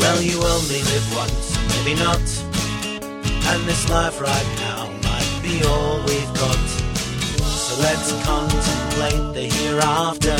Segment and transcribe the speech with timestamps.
[0.00, 2.26] Well, you only live once, maybe not.
[3.50, 6.66] And this life right now might be all we've got.
[7.44, 10.36] So let's contemplate the hereafter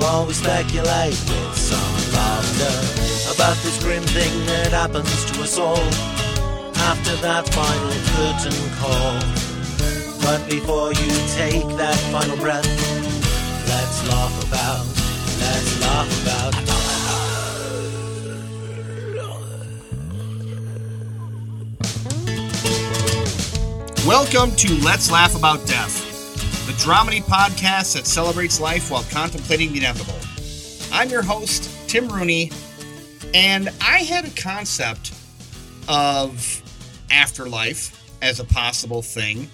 [0.00, 2.74] while we speculate with some laughter
[3.34, 5.86] about this grim thing that happens to us all
[6.90, 9.42] after that final curtain call.
[10.22, 12.66] But before you take that final breath,
[13.68, 14.86] let's laugh about,
[15.40, 16.61] let's laugh about.
[24.06, 29.78] Welcome to Let's Laugh About Death, the dramedy podcast that celebrates life while contemplating the
[29.78, 30.18] inevitable.
[30.92, 32.50] I'm your host, Tim Rooney,
[33.32, 35.12] and I had a concept
[35.86, 36.62] of
[37.12, 39.48] afterlife as a possible thing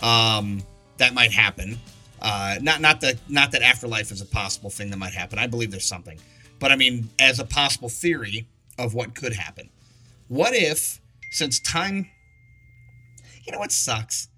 [0.00, 0.64] um,
[0.96, 1.78] that might happen.
[2.20, 5.38] Uh, not not that not that afterlife is a possible thing that might happen.
[5.38, 6.18] I believe there's something,
[6.58, 9.70] but I mean as a possible theory of what could happen.
[10.26, 11.00] What if,
[11.30, 12.08] since time
[13.44, 14.28] you know what sucks?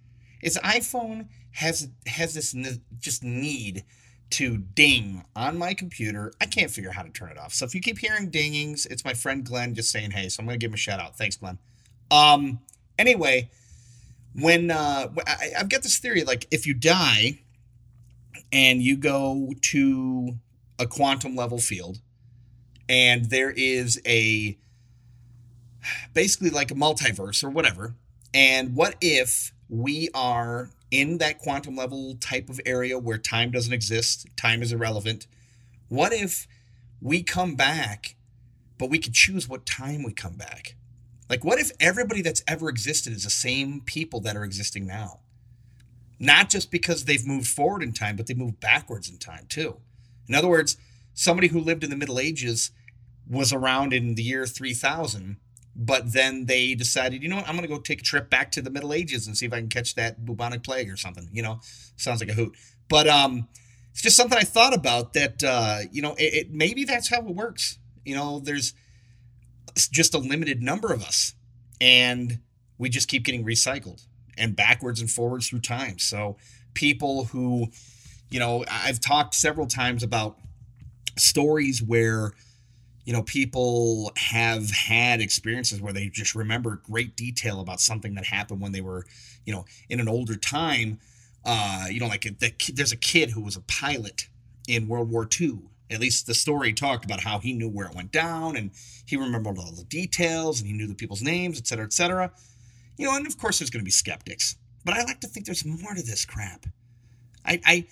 [0.43, 3.85] Is iphone has has this ne- just need
[4.31, 6.33] to ding on my computer.
[6.41, 7.53] I can't figure out how to turn it off.
[7.55, 10.47] So if you keep hearing dingings it's my friend glenn just saying hey so i'm
[10.47, 11.17] gonna give him a shout out.
[11.17, 11.59] Thanks glenn.
[12.11, 12.61] Um
[12.99, 13.51] anyway
[14.35, 17.41] when uh I, i've got this theory like if you die
[18.53, 20.37] and you go to
[20.79, 22.01] a quantum level field
[22.89, 24.59] and there is a
[26.15, 27.95] basically like a multiverse or whatever
[28.37, 33.73] and what if we are in that quantum level type of area where time doesn't
[33.73, 35.27] exist, time is irrelevant?
[35.89, 36.47] What if
[37.01, 38.15] we come back,
[38.77, 40.77] but we could choose what time we come back?
[41.31, 45.21] Like, what if everybody that's ever existed is the same people that are existing now?
[46.19, 49.79] Not just because they've moved forward in time, but they moved backwards in time too.
[50.29, 50.77] In other words,
[51.15, 52.71] somebody who lived in the Middle Ages
[53.27, 55.39] was around in the year 3000
[55.79, 58.51] but then they decided, you know what, I'm going to go take a trip back
[58.53, 61.29] to the Middle Ages and see if I can catch that bubonic plague or something.
[61.33, 61.61] You know,
[61.97, 62.57] sounds like a hoot.
[62.89, 63.47] But um,
[63.93, 67.19] it's just something I thought about that, uh, you know, it, it, maybe that's how
[67.19, 67.79] it works.
[68.05, 68.73] You know, there's
[69.75, 71.35] just a limited number of us
[71.81, 72.39] and
[72.79, 74.07] we just keep getting recycled
[74.39, 75.99] and backwards and forwards through time.
[75.99, 76.37] So
[76.75, 77.69] people who,
[78.31, 80.39] you know, I've talked several times about
[81.19, 82.33] stories where
[83.07, 88.27] you know, people have had experiences where they just remember great detail about something that
[88.27, 89.07] happened when they were,
[89.47, 90.99] you know, in an older time.
[91.45, 94.29] Uh, you know, like the, there's a kid who was a pilot
[94.67, 95.61] in World War II.
[95.89, 98.73] At least the story talked about how he knew where it went down and
[99.07, 102.33] he remembered all the details and he knew the people's names, et cetera, et cetera.
[102.99, 105.47] You know, and of course there's going to be skeptics, but I like to think
[105.47, 106.67] there's more to this crap.
[107.45, 107.87] I, I,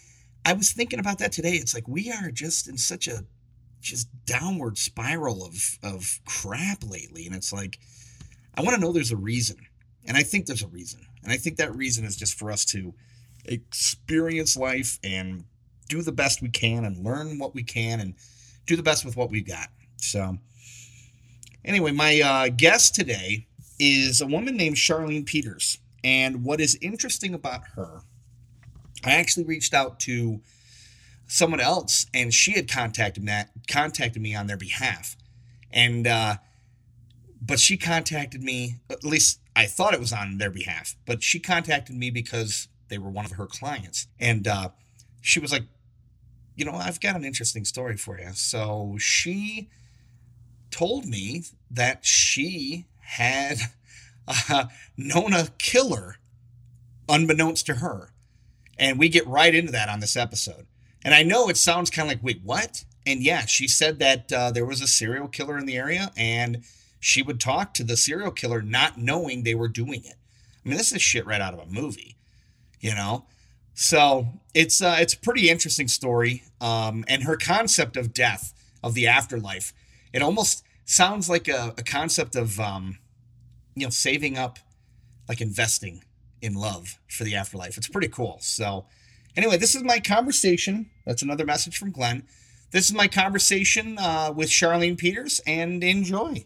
[0.45, 1.53] I was thinking about that today.
[1.53, 3.25] It's like we are just in such a
[3.85, 7.27] just downward spiral of of crap lately.
[7.27, 7.79] And it's like
[8.55, 9.57] i want to know there's a reason.
[10.07, 11.07] And i think there's a reason.
[11.23, 12.95] And i think that reason is just for us to
[13.45, 15.45] experience life and
[15.89, 18.15] do the best we can and learn what we can and
[18.67, 19.69] do the best with what we've got.
[19.97, 20.39] So
[21.65, 23.47] anyway my uh, guest today
[23.79, 25.79] is a woman named charlene peters.
[26.03, 28.03] And what is interesting about her
[29.05, 30.41] i actually reached out to
[31.27, 35.17] someone else, and she had contacted that contacted me on their behalf,
[35.71, 36.37] and uh,
[37.41, 38.77] but she contacted me.
[38.91, 42.99] At least I thought it was on their behalf, but she contacted me because they
[42.99, 44.69] were one of her clients, and uh,
[45.21, 45.65] she was like,
[46.57, 48.31] you know, I've got an interesting story for you.
[48.35, 49.69] So she
[50.71, 53.59] told me that she had
[54.29, 56.17] uh, known a killer
[57.09, 58.11] unbeknownst to her.
[58.79, 60.67] And we get right into that on this episode.
[61.05, 62.85] And I know it sounds kind of like, wait, what?
[63.07, 66.65] And yeah, she said that uh, there was a serial killer in the area and
[66.99, 70.17] she would talk to the serial killer not knowing they were doing it.
[70.65, 72.17] I mean, this is shit right out of a movie,
[72.81, 73.27] you know?
[73.75, 76.45] So it's uh, it's a pretty interesting story.
[76.61, 79.75] Um, and her concept of death, of the afterlife,
[80.13, 82.99] it almost sounds like a, a concept of, um,
[83.75, 84.59] you know, saving up,
[85.29, 86.05] like investing
[86.41, 87.77] in love for the afterlife.
[87.77, 88.39] It's pretty cool.
[88.41, 88.87] So,
[89.37, 90.91] Anyway, this is my conversation.
[91.05, 92.23] That's another message from Glenn.
[92.71, 96.45] This is my conversation uh, with Charlene Peters, and enjoy.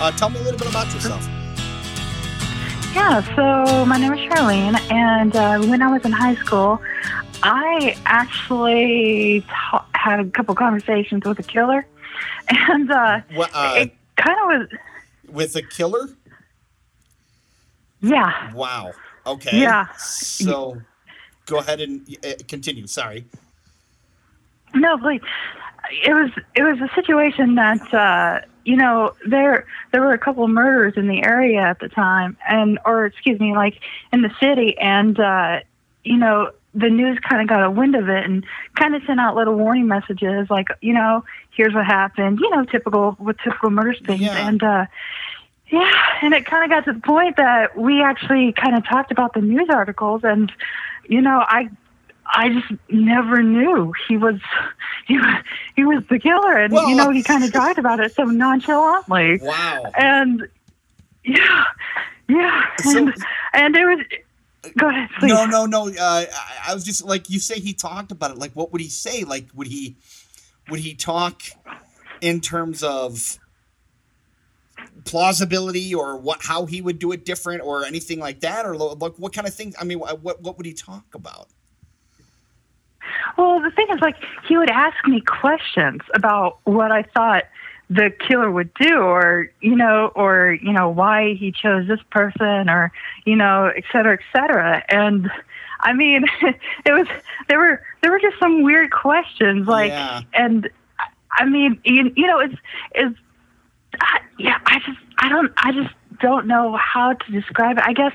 [0.00, 1.28] Uh, tell me a little bit about yourself.
[2.94, 6.80] Yeah, so my name is Charlene, and uh, when I was in high school,
[7.42, 11.86] I actually ta- had a couple conversations with a killer,
[12.48, 14.68] and uh, what, uh, it kind of was
[15.28, 16.08] with a killer.
[18.00, 18.52] Yeah.
[18.52, 18.92] Wow.
[19.26, 19.60] Okay.
[19.60, 19.86] Yeah.
[19.96, 20.82] So
[21.46, 22.86] go ahead and uh, continue.
[22.86, 23.24] Sorry.
[24.74, 25.22] No, like
[26.04, 30.44] it was it was a situation that uh, you know there there were a couple
[30.44, 33.78] of murders in the area at the time, and or excuse me, like
[34.12, 35.60] in the city, and uh,
[36.02, 38.44] you know the news kind of got a wind of it and
[38.76, 42.64] kind of sent out little warning messages like you know here's what happened you know
[42.64, 44.48] typical with typical murder things Yeah.
[44.48, 44.86] and uh
[45.70, 45.92] yeah
[46.22, 49.34] and it kind of got to the point that we actually kind of talked about
[49.34, 50.50] the news articles and
[51.08, 51.68] you know i
[52.34, 54.36] i just never knew he was
[55.06, 55.42] he was
[55.76, 58.24] he was the killer and Well- you know he kind of talked about it so
[58.24, 59.92] nonchalantly Wow.
[59.98, 60.48] and
[61.24, 61.64] yeah
[62.28, 63.14] yeah So- and,
[63.52, 63.98] and it was
[64.78, 65.88] go ahead please No, no, no.
[65.88, 67.58] Uh, I, I was just like you say.
[67.60, 68.38] He talked about it.
[68.38, 69.24] Like, what would he say?
[69.24, 69.96] Like, would he
[70.70, 71.42] would he talk
[72.20, 73.38] in terms of
[75.04, 79.14] plausibility or what how he would do it different or anything like that or like
[79.16, 79.74] what kind of things?
[79.80, 81.48] I mean, what what would he talk about?
[83.36, 84.16] Well, the thing is, like,
[84.46, 87.44] he would ask me questions about what I thought
[87.94, 92.68] the killer would do, or you know, or you know, why he chose this person,
[92.70, 92.92] or
[93.24, 94.82] you know, et cetera, et cetera.
[94.88, 95.30] And
[95.80, 96.24] I mean,
[96.84, 97.06] it was
[97.48, 100.20] there were there were just some weird questions, like, Yeah.
[100.34, 100.68] and
[101.32, 102.54] I mean, you, you know, it's
[102.92, 103.16] it's
[104.00, 107.84] I, yeah, I just I don't I just don't know how to describe it.
[107.86, 108.12] I guess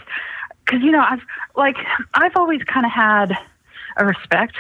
[0.66, 1.22] because you know I've
[1.56, 1.78] like
[2.14, 3.38] I've always kind of had
[3.98, 4.56] a respect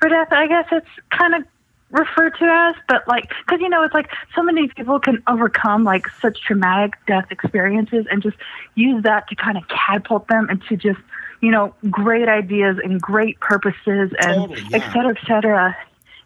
[0.00, 0.28] for death.
[0.32, 1.44] I guess it's kind of
[1.90, 5.84] referred to as, but like because you know it's like so many people can overcome
[5.84, 8.36] like such traumatic death experiences and just
[8.74, 11.00] use that to kind of catapult them into just
[11.40, 14.76] you know great ideas and great purposes and Totally, yeah.
[14.76, 15.76] et cetera, et cetera.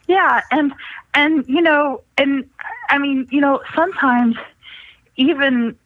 [0.08, 0.74] Yeah, and
[1.14, 2.48] and you know, and
[2.88, 4.36] I mean, you know, sometimes
[5.16, 5.76] even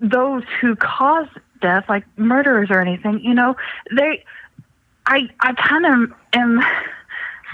[0.00, 1.28] those who cause
[1.60, 3.56] death, like murderers or anything, you know,
[3.94, 4.24] they,
[5.06, 6.62] I, I kind of am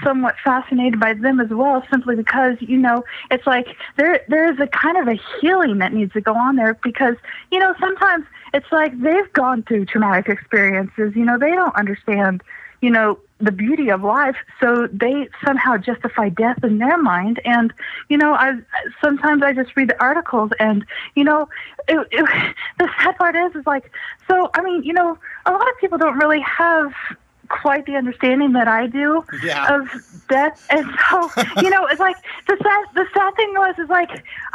[0.03, 3.67] somewhat fascinated by them as well, simply because you know, it's like
[3.97, 7.15] there, there is a kind of a healing that needs to go on there because
[7.51, 12.43] you know, sometimes it's like they've gone through traumatic experiences, you know, they don't understand,
[12.81, 17.41] you know, the beauty of life, so they somehow justify death in their mind.
[17.43, 17.73] And
[18.09, 18.53] you know, I
[19.03, 20.85] sometimes I just read the articles, and
[21.15, 21.49] you know,
[21.87, 23.91] it, it, the sad part is, is like,
[24.27, 26.93] so I mean, you know, a lot of people don't really have
[27.61, 29.75] quite the understanding that I do Yeah.
[29.75, 29.87] of
[30.29, 32.17] death, and so you know, it's like
[32.47, 34.09] the sad the sad thing was is like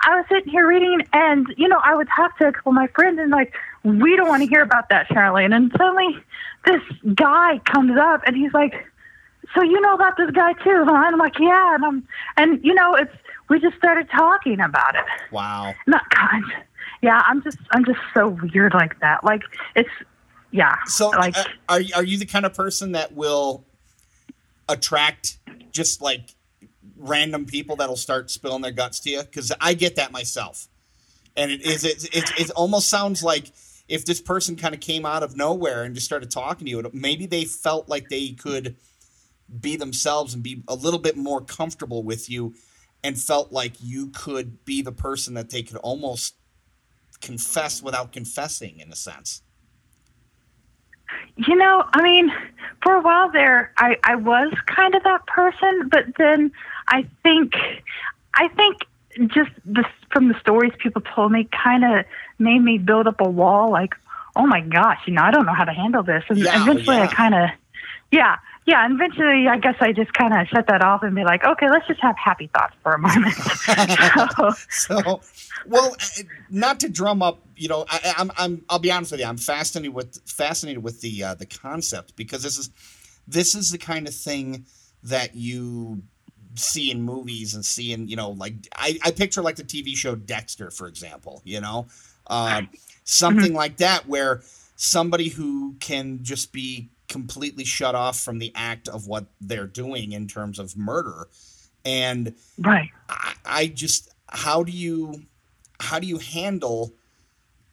[0.06, 2.76] I was sitting here reading, and you know, I would talk to a couple of
[2.76, 3.54] my friends, and like
[3.84, 6.16] we don't want to hear about that, Charlene, and suddenly
[6.66, 6.82] this
[7.14, 8.74] guy comes up, and he's like,
[9.54, 12.74] "So you know about this guy too?" And I'm like, "Yeah," and I'm and you
[12.74, 13.12] know, it's
[13.48, 15.74] we just started talking about it Wow.
[15.86, 16.44] not kind.
[17.00, 19.22] Yeah, I'm just I'm just so weird like that.
[19.24, 19.42] Like
[19.76, 19.88] it's
[20.50, 20.76] yeah.
[20.86, 23.64] So, like uh, are are you the kind of person that will
[24.68, 25.38] attract
[25.70, 26.34] just like
[26.96, 29.22] random people that'll start spilling their guts to you?
[29.22, 30.68] Because I get that myself,
[31.36, 33.52] and it is it it, it almost sounds like
[33.88, 36.90] if this person kind of came out of nowhere and just started talking to you,
[36.92, 38.76] maybe they felt like they could
[39.60, 42.54] be themselves and be a little bit more comfortable with you,
[43.04, 46.34] and felt like you could be the person that they could almost
[47.20, 49.42] confess without confessing in a sense.
[51.36, 52.32] You know, I mean,
[52.82, 56.52] for a while there I I was kind of that person, but then
[56.88, 57.54] I think
[58.34, 58.78] I think
[59.28, 62.04] just the from the stories people told me kind of
[62.38, 63.94] made me build up a wall like,
[64.36, 66.96] "Oh my gosh, you know, I don't know how to handle this." And Yeah, eventually
[66.96, 67.50] I kind of
[68.10, 68.36] yeah,
[68.68, 71.42] yeah, and eventually I guess I just kind of shut that off and be like,
[71.42, 73.34] "Okay, let's just have happy thoughts for a moment."
[74.36, 75.20] so, so
[75.66, 79.20] well uh, not to drum up you know I, I'm, I'm i'll be honest with
[79.20, 82.70] you i'm fascinated with fascinated with the uh, the concept because this is
[83.26, 84.66] this is the kind of thing
[85.02, 86.02] that you
[86.54, 89.96] see in movies and see in you know like i, I picture like the tv
[89.96, 91.86] show dexter for example you know
[92.28, 92.68] um,
[93.04, 94.42] something like that where
[94.76, 100.12] somebody who can just be completely shut off from the act of what they're doing
[100.12, 101.28] in terms of murder
[101.84, 102.90] and right.
[103.08, 105.22] I, I just how do you
[105.80, 106.92] how do you handle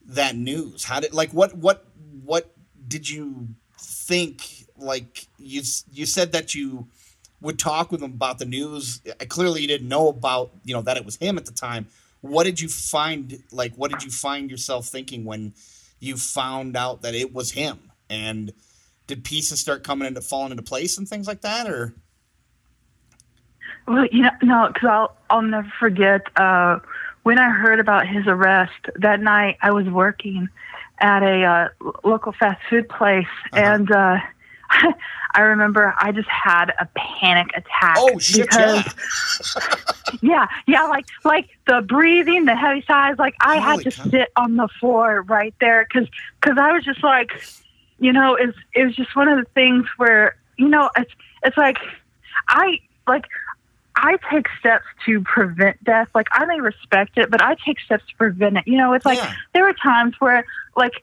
[0.07, 0.83] that news?
[0.83, 1.85] How did like what what
[2.23, 2.51] what
[2.87, 4.67] did you think?
[4.77, 5.61] Like you
[5.91, 6.87] you said that you
[7.41, 9.01] would talk with him about the news.
[9.27, 11.87] Clearly, you didn't know about you know that it was him at the time.
[12.21, 13.43] What did you find?
[13.51, 15.53] Like, what did you find yourself thinking when
[15.99, 17.79] you found out that it was him?
[18.09, 18.53] And
[19.07, 21.93] did pieces start coming into falling into place and things like that, or
[23.87, 26.79] Well, you know, no, because I'll I'll never forget uh,
[27.23, 29.57] when I heard about his arrest that night.
[29.61, 30.49] I was working,
[30.99, 33.61] at a uh, local fast food place, Uh-huh.
[33.63, 34.17] and uh,
[35.33, 37.97] I remember I just had a panic attack.
[37.99, 38.47] Oh shit!
[38.49, 39.75] because, Yeah.
[40.21, 43.17] yeah, yeah, like like the breathing, the heavy sighs.
[43.19, 46.09] Like I Holy had to sit on the floor right there because
[46.41, 47.31] because I was just like,
[47.99, 51.11] you know, it's it was just one of the things where you know it's
[51.43, 51.77] it's like
[52.47, 53.25] I like
[53.95, 56.07] I take steps to prevent death.
[56.13, 58.63] Like I may respect it, but I take steps to prevent it.
[58.67, 59.33] You know, it's like Yeah.
[59.53, 60.93] there were times where like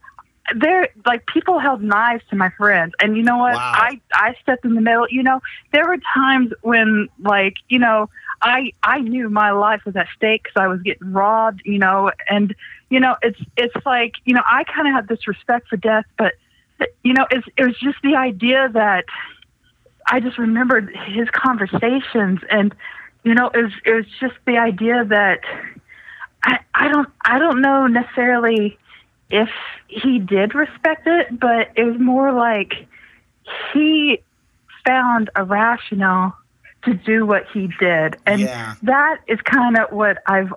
[0.56, 3.72] there like people held knives to my friends and you know what Wow.
[3.74, 5.40] i i stepped in the middle you know
[5.72, 8.08] there were times when like you know
[8.42, 12.10] i i knew my life was at stake because i was getting robbed you know
[12.28, 12.54] and
[12.90, 16.04] you know it's it's like you know i kind of had this respect for death
[16.18, 16.34] but
[17.02, 19.04] you know it's it was just the idea that
[20.06, 22.74] i just remembered his conversations and
[23.24, 25.40] you know it was it was just the idea that
[26.44, 28.76] i i don't i don't know necessarily
[29.32, 29.48] if
[29.88, 32.86] he did respect it, but it was more like
[33.72, 34.20] he
[34.86, 36.36] found a rationale
[36.84, 38.16] to do what he did.
[38.26, 38.74] And Yeah.
[38.82, 40.52] that is kind of what I've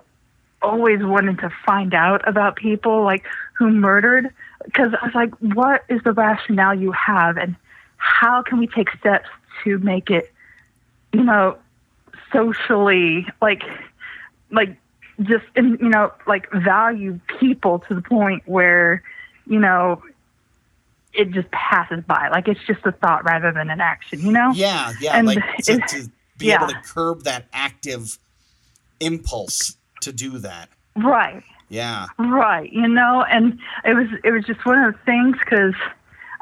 [0.60, 4.28] always wanted to find out about people like who murdered
[4.64, 7.56] because I was like, what is the rationale you have and
[7.98, 9.28] how can we take steps
[9.64, 10.32] to make it,
[11.12, 11.56] you know,
[12.32, 13.62] socially like
[14.50, 14.76] like
[15.22, 19.02] just in, you know like value people to the point where
[19.46, 20.02] you know
[21.14, 22.28] it just passes by.
[22.28, 24.52] Like it's just a thought rather than an action you know?
[24.54, 28.18] Yeah, yeah, And like to, it- to be able to curb that active
[29.00, 30.68] impulse to do that.
[30.96, 35.36] right Yeah, right you know and it was it was just one of the things
[35.38, 35.74] because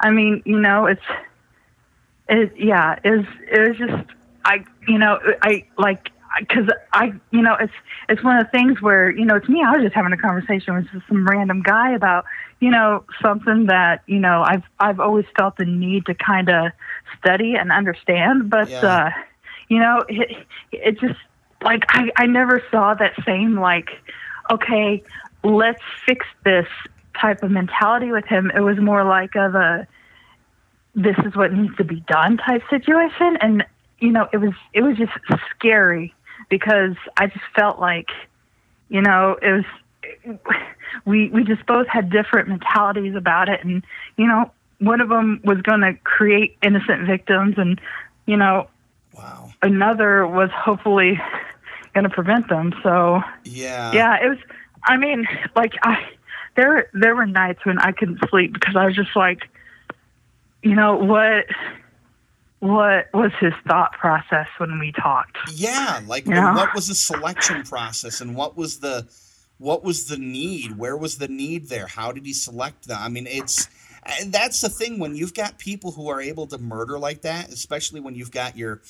[0.00, 1.02] i mean you know it's
[2.28, 4.10] it yeah it was it was just
[4.44, 7.72] i you know i like because I, you know, it's
[8.08, 9.62] it's one of the things where you know, it's me.
[9.64, 12.24] I was just having a conversation with just some random guy about
[12.60, 16.72] you know something that you know I've I've always felt the need to kind of
[17.18, 19.06] study and understand, but Yeah.
[19.06, 19.10] uh,
[19.68, 21.18] you know, it it just
[21.62, 23.90] like I I never saw that same like,
[24.50, 25.02] okay,
[25.42, 26.66] let's fix this
[27.20, 28.50] type of mentality with him.
[28.54, 29.86] It was more like of a
[30.94, 33.64] this is what needs to be done type situation and
[33.98, 35.12] you know it was it was just
[35.56, 36.14] scary
[36.48, 38.08] because i just felt like
[38.88, 40.38] you know it was
[41.04, 43.84] we we just both had different mentalities about it and
[44.16, 47.80] you know one of them was going to create innocent victims and
[48.26, 48.68] you know
[49.14, 49.50] wow.
[49.62, 51.20] another was hopefully
[51.94, 54.38] going to prevent them so Yeah, yeah it was
[54.84, 55.96] i mean like i
[56.56, 59.48] there there were nights when i couldn't sleep because i was just like
[60.62, 61.46] you know what
[62.60, 66.00] what was his thought process when we talked yeah.
[66.06, 66.48] Like, Yeah.
[66.48, 69.06] and what was the selection process, and what was the
[69.58, 70.78] what was the need?
[70.78, 71.86] Where was the need there?
[71.86, 72.98] How did he select them?
[73.00, 73.68] I mean, it's
[74.20, 77.50] and that's the thing when you've got people who are able to murder like that,
[77.50, 78.80] especially when you've got your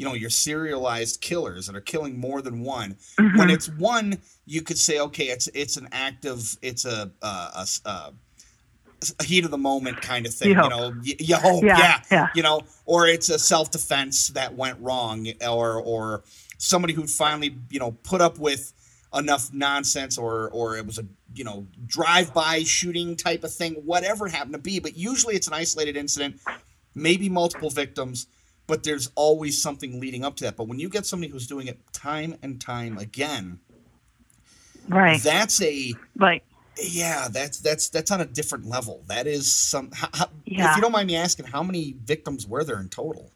[0.00, 2.96] you know your serialized killers that are killing more than one.
[3.16, 3.50] When mm-hmm.
[3.50, 4.16] it's one,
[4.46, 8.12] you could say, okay, it's it's an active, it's a a, a,
[9.18, 10.52] a, heat of the moment kind of thing.
[10.52, 12.28] You You, know, y- you hope, Yeah, yeah, yeah.
[12.34, 16.22] you know, or it's a self defense that went wrong, or or
[16.56, 18.72] somebody who finally you know put up with
[19.14, 21.04] enough nonsense, or or it was a
[21.34, 24.80] you know drive by shooting type of thing, whatever it happened to be.
[24.80, 26.40] But usually it's an isolated incident,
[26.94, 28.28] maybe multiple victims.
[28.70, 30.56] But there's always something leading up to that.
[30.56, 33.58] But when you get somebody who's doing it time and time again,
[34.88, 36.42] right that's a like
[36.82, 39.02] yeah, that's that's that's on a different level.
[39.08, 39.90] That is some.
[39.92, 40.70] How, how, Yeah.
[40.70, 43.30] If you don't mind me asking, how many victims were there in total?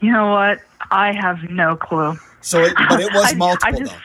[0.00, 0.58] you know what
[0.90, 3.98] i have no clue So, it, but it was I- multiple I just, though.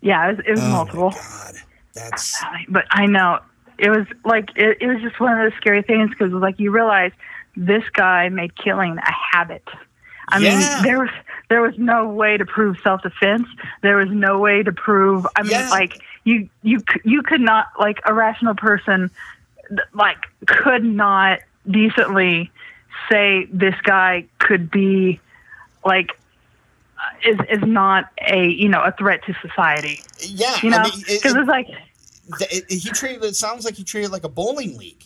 [0.00, 1.54] yeah it was, it was Oh multiple God,
[1.94, 3.38] that's but I know
[3.78, 6.72] it was like it, it was just one of those scary things because like you
[6.72, 7.12] realize
[7.56, 9.62] this guy made killing a habit.
[10.28, 10.58] I Yeah.
[10.58, 11.10] mean, there was
[11.50, 13.46] there was no way to prove self defense.
[13.82, 15.26] There was no way to prove.
[15.36, 15.68] I mean, Yeah.
[15.70, 19.10] like you you you could not like a rational person
[19.92, 22.50] like could not decently
[23.10, 25.20] say this guy could be
[25.84, 26.10] like
[26.98, 30.00] uh, is is not a you know a threat to society.
[30.20, 30.56] yeah.
[30.62, 31.68] You know, I mean, it, because it's like
[32.40, 35.04] it- it- he treated it sounds like he treated like a bowling league.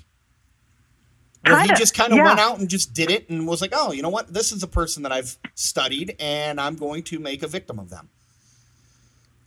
[1.50, 2.24] Where he just kind of yeah.
[2.24, 4.32] went out and just did it and was like, oh, you know what?
[4.32, 7.90] This is a person that I've studied and I'm going to make a victim of
[7.90, 8.08] them.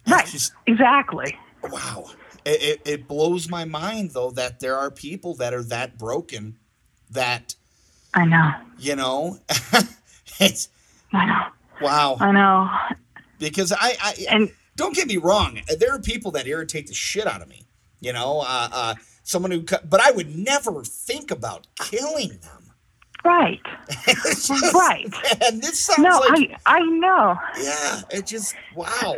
[0.08, 1.38] Right, just- exactly.
[1.64, 2.06] wow.
[2.44, 6.58] It, it, it blows my mind, though, that there are people that are that broken
[7.12, 7.56] that,
[8.14, 8.52] I know.
[8.80, 9.38] you know,
[10.40, 10.70] it's
[11.14, 11.44] I know.
[11.82, 12.18] wow.
[12.20, 12.70] I know.
[13.38, 17.28] Because I, I And don't get me wrong, there are people that irritate the shit
[17.28, 17.66] out of me.
[18.00, 22.72] You know, uh, uh, someone who, cut, but I would never think about killing them.
[23.24, 23.62] Right.
[24.08, 25.08] Just- Right.
[25.44, 27.38] And this sounds No, like, I I know.
[27.62, 29.16] yeah, it just, wow.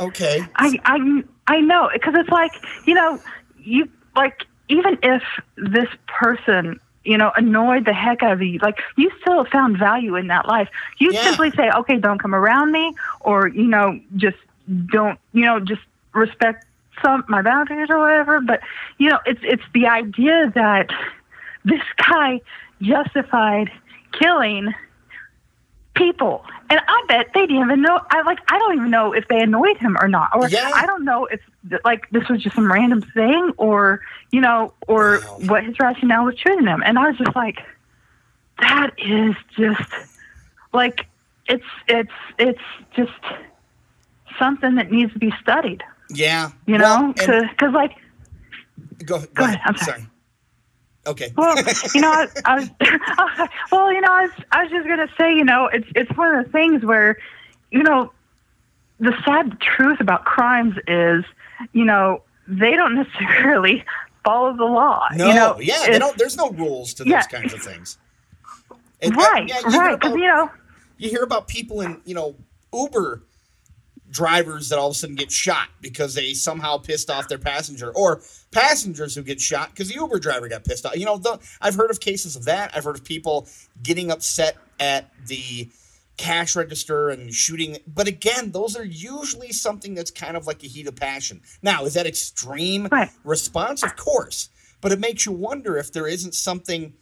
[0.00, 0.40] Okay.
[0.56, 2.52] I I I know because it's like
[2.86, 3.20] you know
[3.58, 5.22] you like even if
[5.56, 10.16] this person you know annoyed the heck out of you, like you still found value
[10.16, 10.68] in that life.
[10.98, 11.24] You Yeah.
[11.24, 14.36] simply say, okay, don't come around me, or you know just
[14.86, 15.82] don't you know just
[16.12, 16.65] respect
[17.02, 18.40] some my boundaries or whatever.
[18.40, 18.60] But
[18.98, 20.88] you know it's it's the idea that
[21.64, 22.40] this guy
[22.80, 23.70] justified
[24.12, 24.74] killing
[25.94, 26.44] people.
[26.68, 28.00] And I bet they didn't even know.
[28.10, 28.38] I like.
[28.48, 30.70] I don't even know if they annoyed him or not, or Yeah.
[30.74, 31.40] I don't know if
[31.84, 34.00] like this was just some random thing, or
[34.32, 35.36] you know, or Wow.
[35.38, 36.82] what his rationale was treating him.
[36.84, 37.58] And I was just like,
[38.60, 39.90] that is just
[40.72, 41.06] like
[41.48, 42.60] it's it's it's
[42.96, 43.12] just
[44.38, 45.82] something that needs to be studied.
[46.10, 46.50] Yeah.
[46.66, 47.92] You Well, know, because like
[49.04, 49.56] go, go, Go ahead.
[49.56, 50.00] ahead, I'm sorry.
[50.00, 50.06] sorry.
[51.06, 51.32] Okay.
[51.36, 51.56] Well,
[51.94, 52.70] you know, I, I was,
[53.72, 56.34] well, you know, I was, I was just gonna say, you know, it's it's one
[56.34, 57.16] of the things where,
[57.70, 58.12] you know,
[58.98, 61.24] the sad truth about crimes is,
[61.72, 63.84] you know, they don't necessarily
[64.24, 65.06] follow the law.
[65.14, 66.16] No, you know, yeah, they don't.
[66.18, 67.98] There's no rules to those kinds of things.
[69.02, 70.50] And, uh, Right, yeah, right, because you know,
[70.96, 72.34] you hear about people in you know
[72.72, 73.22] Uber
[74.16, 77.90] drivers that all of a sudden get shot because they somehow pissed off their passenger,
[77.94, 80.96] or passengers who get shot because the Uber driver got pissed off.
[80.96, 82.70] You know, the, I've heard of cases of that.
[82.74, 83.46] I've heard of people
[83.82, 85.68] getting upset at the
[86.16, 87.76] cash register and shooting.
[87.86, 91.42] But again, those are usually something that's kind of like a heat of passion.
[91.62, 93.10] Now, is that extreme Right.
[93.22, 93.82] response?
[93.82, 94.48] Of course,
[94.80, 96.94] but it makes you wonder if there isn't something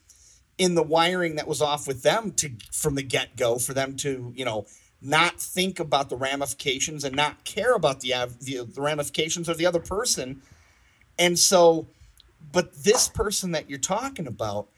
[0.58, 3.96] in the wiring that was off with them to from the get go for them
[3.96, 4.66] to you know
[5.04, 9.66] not think about the ramifications and not care about the, the the ramifications of the
[9.66, 10.42] other person.
[11.18, 11.86] And so
[12.52, 14.68] but this person that you're talking about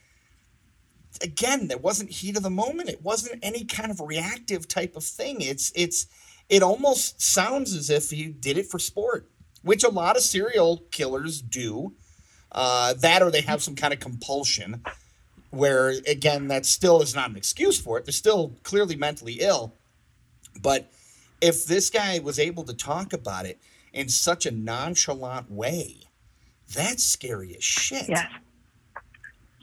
[1.22, 2.88] again there wasn't heat of the moment.
[2.88, 5.40] It wasn't any kind of reactive type of thing.
[5.40, 6.06] It's it's
[6.48, 9.28] it almost sounds as if he did it for sport
[9.62, 11.92] which a lot of serial killers do.
[12.52, 14.80] Uh, that or they have some kind of compulsion
[15.50, 18.04] where again that still is not an excuse for it.
[18.04, 19.74] They're still clearly mentally ill
[20.62, 20.90] but
[21.40, 23.58] if this guy was able to talk about it
[23.92, 25.96] in such a nonchalant way
[26.74, 28.30] that's scary as shit yes.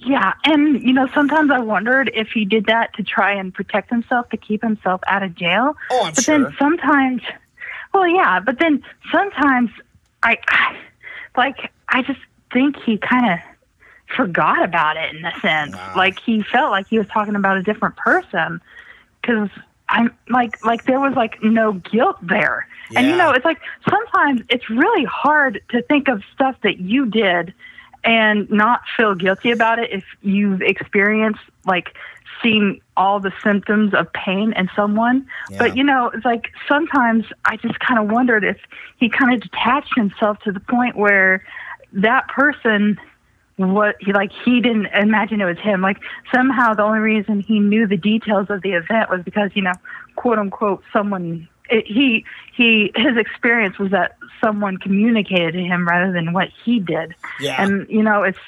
[0.06, 3.90] Yeah, and you know, sometimes I wondered if he did that to try and protect
[3.90, 5.76] himself, to keep himself out of jail.
[5.92, 7.22] oh i'm but sure then sometimes
[7.94, 9.70] well yeah but then sometimes
[10.24, 10.78] i, I
[11.38, 12.20] like i just
[12.52, 13.40] think he kind of
[14.18, 15.94] forgot about it in a sense Wow.
[15.96, 18.60] like he felt like he was talking about a different person
[19.22, 19.50] because
[19.94, 24.42] i'm like like there was like no guilt there and you know it's like sometimes
[24.50, 27.54] it's really hard to think of stuff that you did
[28.04, 31.96] and not feel guilty about it if you've experienced like
[32.42, 35.26] seeing all the symptoms of pain in someone.
[35.50, 35.58] Yeah.
[35.60, 38.58] But you know, it's like sometimes I just kind of wondered if
[38.98, 41.46] he kind of detached himself to the point where
[41.94, 43.00] that person
[43.58, 45.82] what he like he didn't imagine it was him.
[45.82, 45.98] Like
[46.34, 49.74] somehow the only reason he knew the details of the event was because you know
[50.16, 56.12] quote unquote someone it, he he his experience was that someone communicated to him rather
[56.12, 57.16] than what he did.
[57.40, 57.64] Yeah.
[57.64, 58.40] And you know it's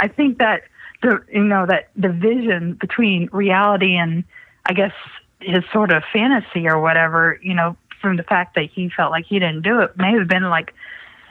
[0.00, 0.62] i think that
[1.02, 4.24] the you know that division between reality and
[4.66, 4.92] i guess
[5.40, 9.26] his sort of fantasy or whatever you know from the fact that he felt like
[9.26, 10.72] he didn't do it may have been like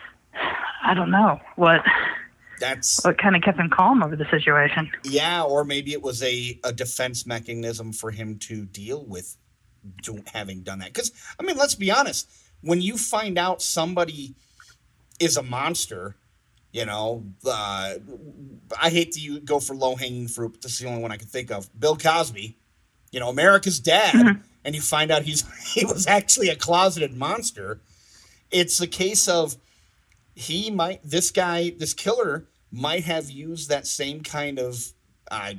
[0.83, 1.81] i don't know what
[2.62, 4.89] that's what kind of kept him calm over the situation.
[5.04, 9.36] Yeah or maybe it was a, a defense mechanism for him to deal with
[10.04, 10.93] do, having done that.
[10.93, 12.30] Because i mean let's be honest
[12.62, 14.36] when you find out somebody
[15.19, 16.15] is a monster
[16.71, 17.95] you know uh,
[18.82, 21.28] i hate to go for low-hanging fruit but this is the only one i can
[21.28, 21.67] think of.
[21.78, 22.56] Bill cosby
[23.12, 25.43] you know america's dad and you find out he's
[25.74, 27.80] he was actually a closeted monster.
[28.50, 29.56] It's a case of
[30.36, 34.93] he might this guy this killer might have used that same kind of
[35.29, 35.53] uh,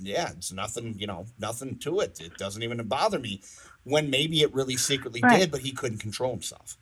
[0.00, 3.42] yeah it's nothing you know nothing to it it doesn't even bother me
[3.84, 5.40] when maybe it really secretly Right.
[5.40, 6.78] did but he couldn't control himself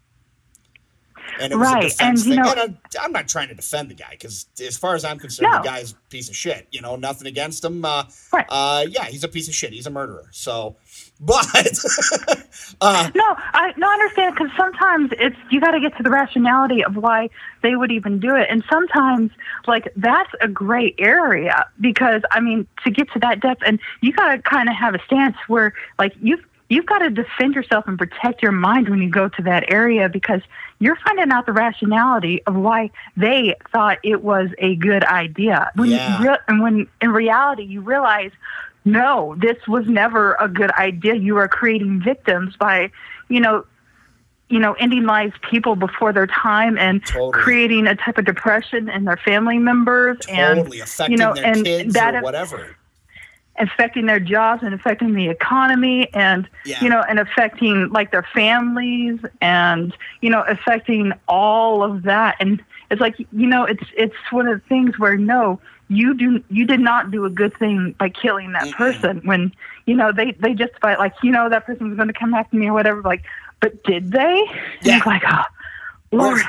[1.41, 3.49] and it was a Right, defense and, you thing know- and I'm, I'm not trying
[3.49, 5.59] to defend the guy because as far as i'm concerned No.
[5.59, 8.47] the guy's a piece of shit you know nothing against him uh, Right.
[8.49, 10.77] uh, yeah he's a piece of shit he's a murderer so
[11.21, 11.47] but
[12.81, 16.11] uh, no i no I understand because sometimes it's you got to get to the
[16.11, 17.29] rationality of why
[17.63, 19.31] they would even do it and sometimes
[19.67, 24.13] like that's a gray area because i mean to get to that depth and you
[24.13, 27.87] got to kind of have a stance where like you've you've got to defend yourself
[27.87, 30.41] and protect your mind when you go to that area because
[30.79, 35.71] you're finding out the rationality of why they thought it was a good idea.
[35.75, 36.19] When Yeah.
[36.23, 38.31] you re- and when in reality you realize,
[38.85, 41.15] no, this was never a good idea.
[41.17, 42.91] You are creating victims by,
[43.29, 43.67] you know,
[44.49, 47.33] you know, ending lives people before their time and Totally.
[47.33, 51.65] creating a type of depression in their family members and totally affecting know, their and
[51.65, 52.77] kids that or whatever.
[53.61, 56.83] Affecting their jobs and affecting the economy and Yeah.
[56.83, 62.63] you know and affecting like their families and you know affecting all of that and
[62.91, 66.67] it's like you know it's it's one of the things where no you do you
[66.67, 68.73] did not do a good thing by killing that Mm-mm.
[68.75, 69.53] person when
[69.87, 72.57] you know they they justify it like you know that person's going to come after
[72.57, 73.23] me or whatever like
[73.61, 74.45] but did they
[74.83, 74.97] Yeah.
[74.99, 75.43] it's like oh
[76.13, 76.41] lord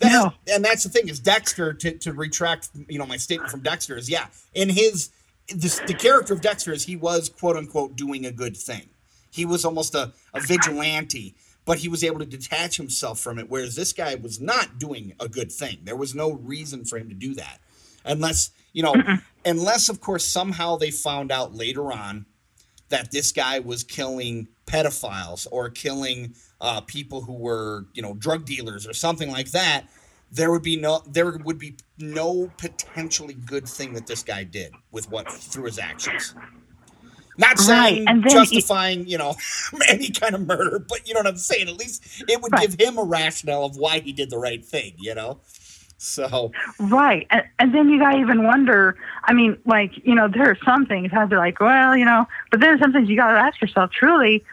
[0.00, 3.50] That- no And that's the thing is Dexter to, to retract you know my statement
[3.50, 5.10] from Dexter is yeah in his
[5.54, 8.90] this, the character of Dexter is he was quote unquote doing a good thing.
[9.30, 11.34] He was almost a, a vigilante,
[11.64, 13.48] but he was able to detach himself from it.
[13.48, 15.78] Whereas this guy was not doing a good thing.
[15.84, 17.60] There was no reason for him to do that,
[18.04, 18.94] unless you know,
[19.44, 22.26] unless of course somehow they found out later on
[22.88, 28.44] that this guy was killing pedophiles or killing uh, people who were you know drug
[28.44, 29.86] dealers or something like that
[30.30, 34.76] there would be no there would be no potentially good thing that this guy did
[34.90, 36.34] with what through his actions
[37.38, 39.34] not saying Right, justifying you know
[39.88, 42.56] any kind of murder but you know what i'm saying at least it would Right.
[42.56, 45.40] give him a rationale of why he did the right thing you know
[45.98, 47.26] so Right.
[47.30, 50.58] And, and then you got to even wonder, I mean, like, you know, there are
[50.64, 53.38] some things how they're like, well, you know, but then some things you got to
[53.38, 54.44] ask yourself, truly,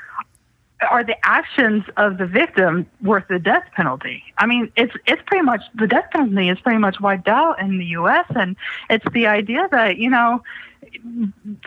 [0.90, 4.24] are the actions of the victim worth the death penalty?
[4.38, 7.78] I mean, it's it's pretty much the death penalty is pretty much wiped out in
[7.80, 8.26] the U.S.
[8.36, 8.56] and
[8.90, 10.44] it's the idea that you know,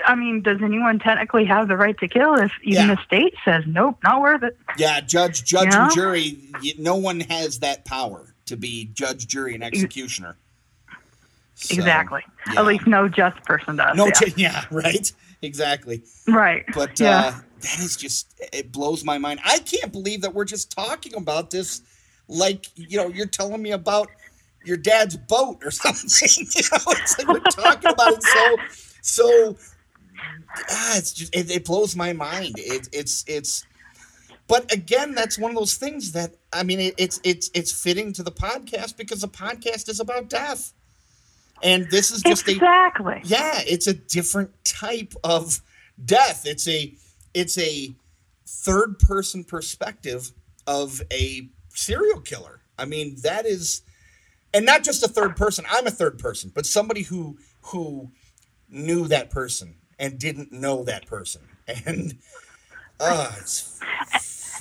[0.07, 2.95] I mean, does anyone technically have the right to kill if even Yeah.
[2.95, 4.57] the state says nope, not worth it?
[4.79, 5.95] yeah judge judge You and know?
[5.95, 6.39] jury
[6.79, 10.37] no one has that power to be judge jury and executioner
[11.57, 12.23] So, exactly.
[12.47, 12.61] yeah.
[12.61, 13.97] At least no just person does.
[13.97, 14.13] no yeah.
[14.13, 16.65] t- yeah right exactly right.
[16.75, 17.19] But yeah.
[17.37, 19.41] uh, that is just, it blows my mind.
[19.45, 21.83] I can't believe that we're just talking about this
[22.29, 24.09] like, you know, you're telling me about
[24.65, 26.29] your dad's boat or something.
[26.55, 28.57] you know, it's like we're talking about it so,
[29.03, 29.57] so,
[30.71, 32.55] ah, it's just, it, it blows my mind.
[32.59, 33.67] It, it's, it's,
[34.47, 38.13] but again, that's one of those things that, I mean, it, it's, it's, it's fitting
[38.15, 40.73] to the podcast because the podcast is about death.
[41.63, 43.21] And this is just a, exactly.
[43.25, 45.61] yeah, it's a different type of
[46.03, 46.47] death.
[46.47, 46.95] It's a
[47.35, 47.95] it's a
[48.47, 50.33] third person perspective
[50.67, 52.61] of a serial killer.
[52.79, 53.83] I mean, that is
[54.53, 55.65] and not just a third person.
[55.71, 58.11] I'm a third person, but somebody who who
[58.69, 61.43] knew that person and didn't know that person.
[61.87, 62.19] And
[63.01, 63.81] uh it's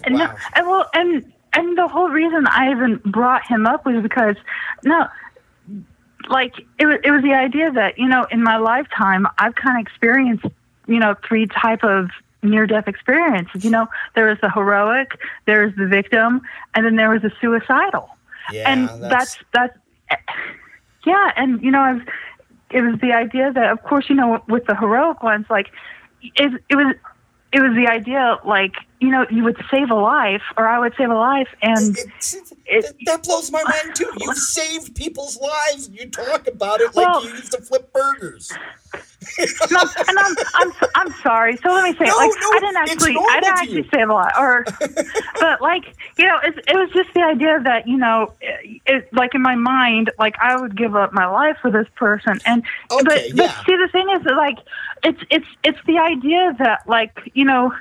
[0.04, 0.36] And no, wow.
[0.56, 4.36] and well, and and the whole reason I even brought him up was because
[4.84, 5.08] no,
[6.30, 9.80] like it was it was the idea that you know in my lifetime I've kind
[9.80, 10.46] of experienced
[10.88, 12.10] you know three type of
[12.42, 13.64] near death experiences.
[13.66, 16.42] You know, there was the heroic, there was the victim,
[16.76, 18.10] and then there was the suicidal.
[18.52, 19.78] Yeah, and that's that's
[21.06, 22.02] yeah, and you know, I've,
[22.72, 25.68] it was the idea that, of course, you know, with the heroic ones, like
[26.22, 26.96] it, it was
[27.52, 30.94] it was the idea like you know you would save a life or I would
[30.98, 32.34] save a life and It's-
[32.68, 34.12] it- that- that blows my mind too.
[34.20, 35.88] You've saved people's lives.
[35.88, 38.52] and You talk about it like Well- you used to flip burgers.
[39.72, 41.58] No, and I'm, I'm I'm sorry.
[41.58, 44.14] So let me say, No, like no, I didn't actually I didn't actually save a
[44.14, 44.66] lot, or
[45.40, 49.36] but like you know, it's, it was just the idea that you know, it, like
[49.36, 53.04] in my mind, like I would give up my life for this person, and Okay,
[53.04, 53.36] but yeah.
[53.36, 54.60] but see, the thing is, that, like
[55.04, 57.74] it's it's it's the idea that like you know,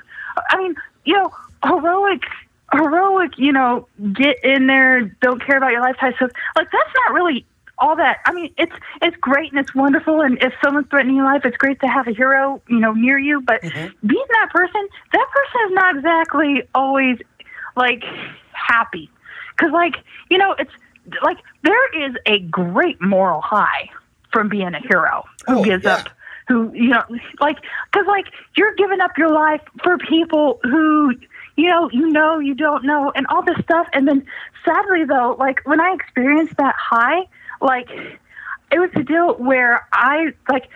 [0.49, 0.75] I mean,
[1.05, 2.21] you know, heroic.
[2.71, 6.29] Heroic, you know, get in there, don't care about your life type stuff.
[6.55, 7.43] Like that's not really
[7.79, 8.17] all that.
[8.25, 10.21] I mean it's it's great and it's wonderful.
[10.21, 13.17] And if someone's threatening your life it's great to have a hero you know near
[13.19, 13.41] you.
[13.41, 13.93] But Mhm.
[14.05, 17.17] being that person that person is not exactly always
[17.75, 18.03] like
[18.53, 19.09] happy.
[19.57, 19.95] Because like
[20.29, 20.71] you know it's
[21.23, 23.89] like there is a great moral high
[24.31, 25.95] from being a hero who Oh, gives yeah.
[25.95, 26.09] up
[26.47, 27.03] who you know
[27.39, 27.57] like
[27.91, 28.25] because like
[28.57, 31.13] you're giving up your life for people who
[31.55, 33.87] you know you know you don't know and all this stuff.
[33.93, 34.25] And then
[34.65, 37.21] sadly though like when i experienced that high
[37.61, 37.89] like
[38.71, 40.69] it was a deal where i like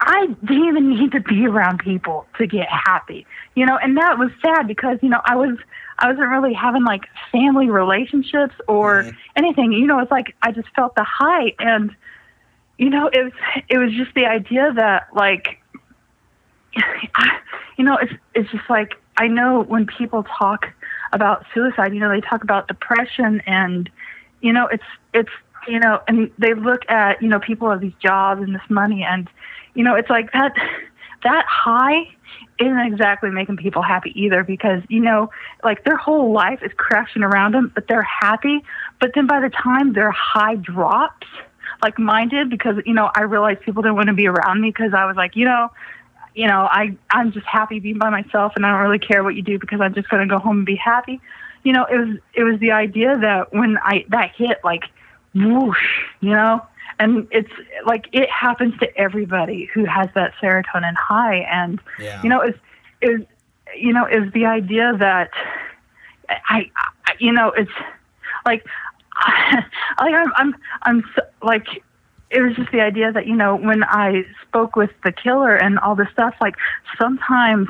[0.00, 4.16] I didn't even need to be around people to get happy, you know, and that
[4.16, 5.58] was sad because you know I was
[5.98, 9.16] I wasn't really having like family relationships or Mhm.
[9.34, 9.98] anything, you know.
[9.98, 11.94] It's like I just felt the high, and
[12.78, 13.32] you know, it was
[13.68, 15.58] it was just the idea that like,
[16.76, 17.40] I,
[17.76, 20.68] you know, it's it's just like I know when people talk
[21.12, 23.90] about suicide, you know, they talk about depression and,
[24.40, 25.30] you know, it's, it's,
[25.68, 29.02] you know, and they look at, you know, people have these jobs and this money
[29.02, 29.28] and,
[29.74, 30.54] you know, it's like that,
[31.22, 32.08] that high
[32.58, 35.30] isn't exactly making people happy either because, you know,
[35.62, 38.64] like their whole life is crashing around them, but they're happy.
[39.00, 41.26] But then by the time their high drops,
[41.82, 44.70] like mine did, because, you know, I realized people didn't want to be around me
[44.70, 45.70] because I was like, you know,
[46.34, 49.34] you know, I I'm just happy being by myself, and I don't really care what
[49.34, 51.20] you do because I'm just going to go home and be happy.
[51.64, 54.84] You know, it was it was the idea that when I that hit like
[55.34, 56.64] whoosh, you know,
[56.98, 57.52] and it's
[57.86, 62.20] like it happens to everybody who has that serotonin high, and Yeah.
[62.22, 62.54] you know, is
[63.00, 63.20] is
[63.76, 65.30] you know is the idea that
[66.28, 66.70] I,
[67.06, 67.70] I you know it's
[68.44, 68.64] like
[70.00, 71.66] like I'm I'm I'm so, like
[72.30, 75.78] it was just the idea that you know when I spoke with the killer and
[75.78, 76.54] all this stuff like
[77.00, 77.68] sometimes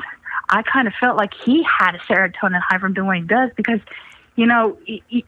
[0.49, 3.51] I kind of felt like he had a serotonin high from doing what he does
[3.55, 3.79] because
[4.35, 5.25] you know he,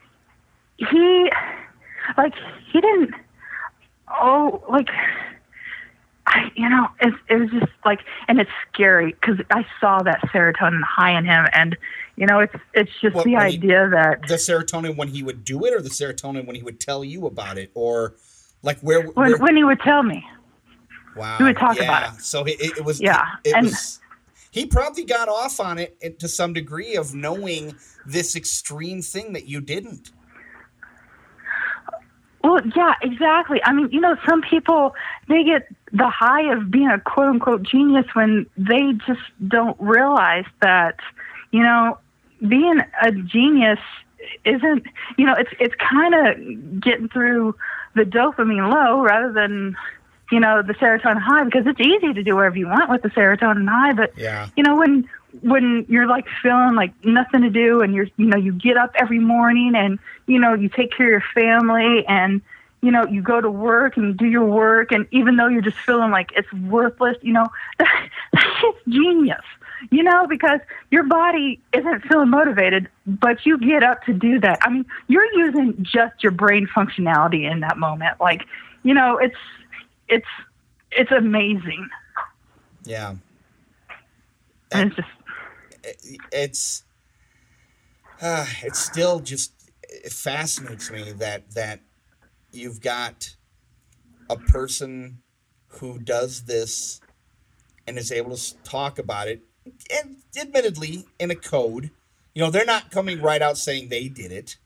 [0.77, 1.31] he
[2.17, 2.33] like
[2.71, 3.11] he didn't
[4.09, 4.89] oh like
[6.27, 10.21] I you know it, it was just like and it's scary because I saw that
[10.33, 11.77] serotonin high in him and
[12.15, 15.43] you know it's it's just the when he- idea that the serotonin when he would
[15.43, 18.15] do it, or the serotonin when he would tell you about it, or
[18.61, 19.01] like where?
[19.01, 20.25] when where when he would tell me
[21.15, 21.83] wow, he would talk yeah.
[21.83, 22.21] about it.
[22.21, 23.97] So it, it was Yeah, It, and- was.
[24.53, 27.73] He probably got off on it to some degree of knowing
[28.05, 30.11] this extreme thing that you didn't.
[32.43, 33.61] Well, yeah, exactly.
[33.63, 34.95] I mean, you know, some people
[35.27, 40.45] they get the high of being a quote unquote genius when they just don't realize
[40.61, 40.95] that,
[41.51, 41.97] you know,
[42.47, 43.79] being a genius
[44.45, 44.85] isn't,
[45.17, 47.55] you know, it's it's kind of getting through
[47.95, 49.75] the dopamine low rather than,
[50.31, 53.09] you know, the serotonin high because it's easy to do whatever you want with the
[53.09, 54.47] serotonin high, but Yeah.
[54.55, 55.07] you know when
[55.41, 58.91] when you're like feeling like nothing to do and you're you know you get up
[58.95, 62.41] every morning and you know you take care of your family and
[62.81, 65.61] you know you go to work and you do your work and even though you're
[65.61, 67.47] just feeling like it's worthless you know
[67.79, 68.09] that,
[68.87, 69.45] genius
[69.89, 70.59] you know because
[70.91, 74.59] your body isn't feeling motivated but you get up to do that.
[74.61, 78.19] I mean you're using just your brain functionality in that moment.
[78.19, 78.45] Like
[78.83, 79.35] you know it's
[80.07, 80.27] it's
[80.91, 81.89] it's amazing.
[82.83, 83.15] Yeah.
[84.71, 85.07] and it's just
[86.31, 86.83] it's
[88.21, 89.53] uh, it still just
[89.89, 91.79] it fascinates me that that
[92.51, 93.35] you've got
[94.29, 95.21] a person
[95.67, 97.01] who does this
[97.87, 99.41] and is able to talk about it
[99.93, 101.91] and admittedly in a code.
[102.33, 104.57] You know they're not coming right out saying they did it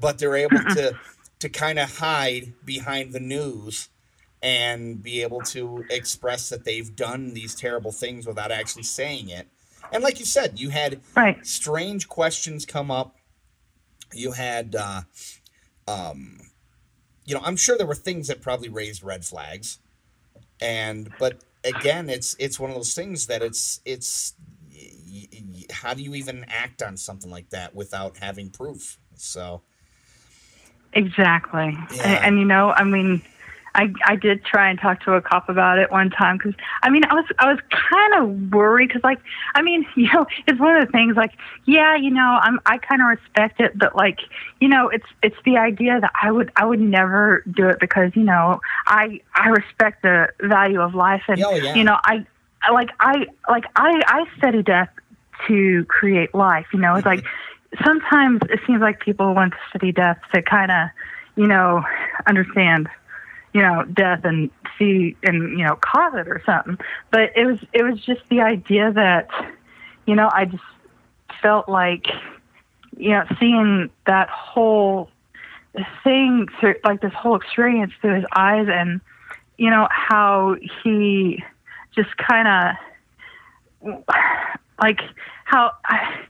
[0.00, 0.98] but they're able to
[1.38, 3.88] to kind of hide behind the news
[4.42, 9.48] and be able to express that they've done these terrible things without actually saying it
[9.92, 13.16] and like you said you had right strange questions come up.
[14.12, 15.02] You had, uh,
[15.88, 16.38] um,
[17.24, 19.78] you know, I'm sure there were things that probably raised red flags,
[20.60, 24.34] and but again, it's it's one of those things that it's it's
[24.72, 28.98] y- y- how do you even act on something like that without having proof?
[29.16, 29.62] So
[30.94, 31.76] Exactly.
[31.92, 32.02] Yeah.
[32.02, 33.22] And, and you know, I mean,
[33.74, 36.90] I I did try and talk to a cop about it one time because I
[36.90, 39.20] mean, I was I was kind of worried because like
[39.54, 41.32] I mean, you know, it's one of the things like
[41.64, 44.20] yeah, you know, I'm I kind of respect it, but like
[44.60, 48.12] you know, it's it's the idea that I would I would never do it because
[48.14, 51.74] you know I I respect the value of life and Oh, yeah.
[51.74, 52.24] you know I
[52.62, 54.88] I like I like I I study death
[55.46, 56.66] to create life.
[56.72, 57.84] You know, it's like mm-hmm.
[57.84, 60.88] sometimes it seems like people want to study death to kind of,
[61.36, 61.82] you know,
[62.26, 62.88] understand,
[63.54, 66.76] you know, death and see and you know cause it or something.
[67.10, 69.30] But it was it was just the idea that,
[70.06, 70.62] you know, I just
[71.40, 72.06] felt like,
[72.96, 75.08] you know, seeing that whole
[76.02, 79.00] thing through like this whole experience through his eyes and
[79.58, 81.42] you know how he
[81.94, 82.76] just kind
[83.82, 84.04] of
[84.80, 85.00] like
[85.44, 86.20] how I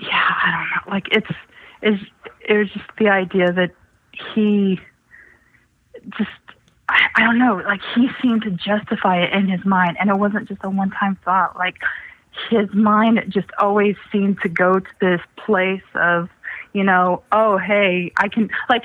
[0.00, 1.30] yeah I don't know like it's
[1.82, 2.00] is
[2.48, 3.70] it was just the idea that
[4.34, 4.80] he
[6.16, 6.30] just
[6.88, 10.48] I, don't know like he seemed to justify it in his mind and it wasn't
[10.48, 11.76] just a one time thought like
[12.48, 16.28] his mind just always seemed to go to this place of
[16.72, 18.84] you know oh hey I can like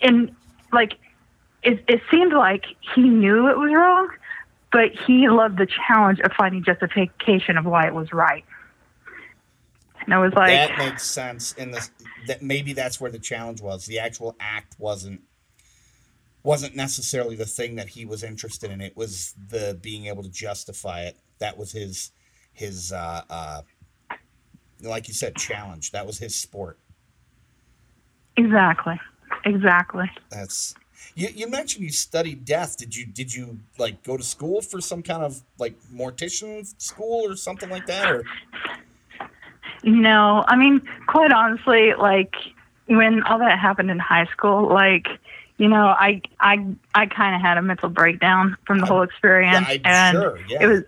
[0.00, 0.34] and
[0.72, 0.94] like
[1.62, 4.08] it, it seemed like he knew it was wrong,
[4.72, 8.44] but he loved the challenge of finding justification of why it was right.
[10.04, 11.52] And I was like, that makes sense.
[11.52, 11.88] In the
[12.26, 13.86] that maybe that's where the challenge was.
[13.86, 15.20] The actual act wasn't
[16.42, 18.80] wasn't necessarily the thing that he was interested in.
[18.80, 21.16] It was the being able to justify it.
[21.38, 22.12] That was his
[22.52, 23.62] his uh, uh,
[24.82, 25.92] like you said, challenge.
[25.92, 26.78] That was his sport.
[28.36, 28.98] Exactly.
[29.44, 30.10] Exactly.
[30.30, 30.74] That's
[31.14, 32.76] you, you mentioned you studied death.
[32.76, 37.30] Did you did you like go to school for some kind of like mortician school
[37.30, 38.10] or something like that?
[38.10, 38.24] Or
[39.84, 42.34] No, I mean, quite honestly, like
[42.86, 45.06] when all that happened in high school, like
[45.60, 49.02] you know, I I I kind of had a mental breakdown from the oh, whole
[49.02, 50.62] experience, I'm and sure, yeah.
[50.62, 50.84] it was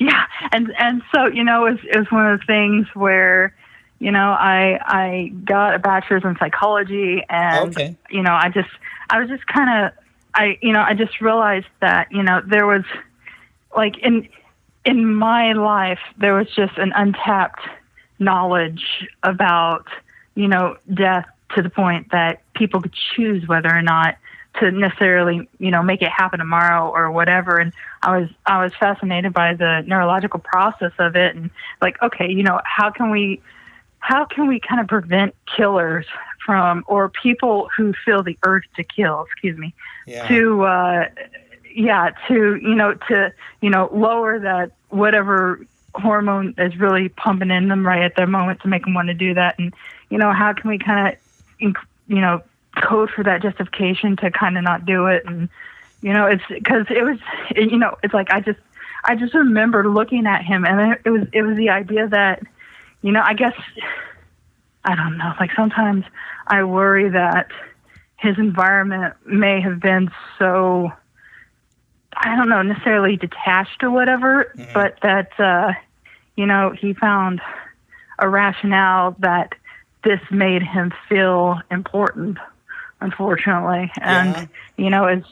[0.00, 3.54] yeah, and and so you know, it was it was one of the things where
[4.00, 7.96] you know I I got a bachelor's in psychology, and Okay.
[8.10, 8.68] you know, I just
[9.10, 9.92] I was just kind of
[10.34, 12.82] I you know I just realized that you know there was
[13.76, 14.28] like in
[14.84, 17.62] in my life there was just an untapped
[18.18, 19.86] knowledge about
[20.34, 24.16] you know death to the point that people could choose whether or not
[24.60, 28.72] to necessarily you know make it happen tomorrow or whatever and i was i was
[28.78, 31.50] fascinated by the neurological process of it and
[31.82, 33.40] like okay you know how can we
[33.98, 36.06] how can we kind of prevent killers
[36.44, 39.74] from or people who feel the urge to kill excuse me
[40.06, 40.26] yeah.
[40.28, 41.08] to uh
[41.74, 45.58] yeah to you know to you know lower that whatever
[45.94, 49.14] hormone is really pumping in them right at their moment to make them want to
[49.14, 49.72] do that and
[50.10, 51.74] you know how can we kind of
[52.06, 52.42] you know
[52.82, 55.48] code for that justification to kind of not do it and
[56.02, 57.18] you know it's because it was
[57.50, 58.58] it, you know it's like i just
[59.04, 62.42] i just remember looking at him and it, was it was the idea that
[63.02, 63.54] you know i guess
[64.84, 66.04] i don't know like sometimes
[66.48, 67.48] i worry that
[68.16, 70.90] his environment may have been so
[72.16, 74.72] I don't know necessarily detached or whatever, Mhm.
[74.72, 75.72] but that uh,
[76.36, 77.40] you know he found
[78.20, 79.54] a rationale that
[80.04, 82.38] this made him feel important.
[83.00, 84.46] Unfortunately, and Yeah.
[84.76, 85.28] you know it's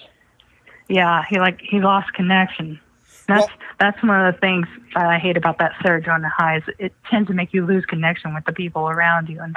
[0.88, 2.78] yeah he like he lost connection.
[3.26, 6.28] That's Well- that's one of the things that I hate about that surge on the
[6.28, 6.62] highs.
[6.78, 9.56] it tends to make you lose connection with the people around you and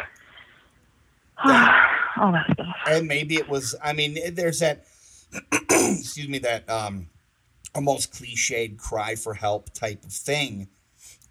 [1.44, 2.76] all that stuff.
[2.88, 4.86] and maybe it was i mean there's that
[5.70, 7.08] excuse me that um
[7.74, 10.68] almost cliched cry for help type of thing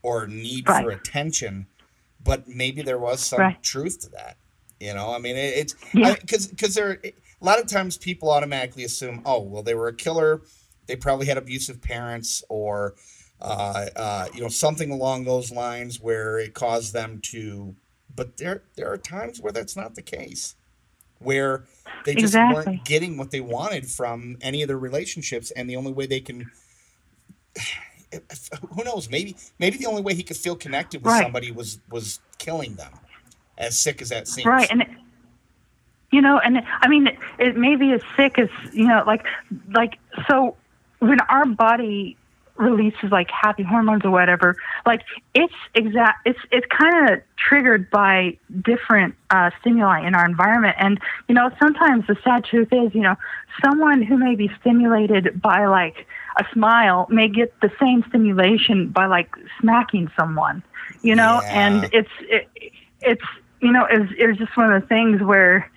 [0.03, 1.67] or need for attention
[2.25, 3.63] but maybe there was some Right.
[3.63, 4.37] truth to that
[4.81, 6.15] you know i mean it, it's Yeah.
[6.21, 9.95] because because there a lot of times people automatically assume oh well they were a
[9.95, 10.43] killer
[10.87, 12.95] they probably had abusive parents or
[13.41, 17.75] uh, uh, you know something along those lines where it caused them to
[18.15, 20.55] but there there are times where that's not the case
[21.19, 21.65] where
[22.05, 22.51] they just Exactly.
[22.53, 26.21] weren't getting what they wanted from any of their relationships and the only way they
[26.21, 26.51] can
[28.75, 31.23] who knows maybe maybe the only way he could feel connected with Right.
[31.23, 32.93] somebody was was killing them
[33.59, 34.89] as sick as that seems Right, and it,
[36.11, 39.25] you know, and I mean, it, it may be as sick as you know, like,
[39.73, 39.99] like
[40.29, 40.57] so
[41.01, 42.17] when our body
[42.57, 45.03] releases like happy hormones or whatever, like
[45.35, 50.99] it's exact, it's it's kind of triggered by different uh, stimuli in our environment, and
[51.29, 53.17] you know, sometimes the sad truth is, you know,
[53.65, 56.07] someone who may be stimulated by like
[56.39, 60.63] a smile may get the same stimulation by like smacking someone,
[61.03, 61.67] you know, Yeah.
[61.69, 62.49] and it's it,
[63.03, 63.25] it's
[63.61, 65.71] you know it's it's just one of the things where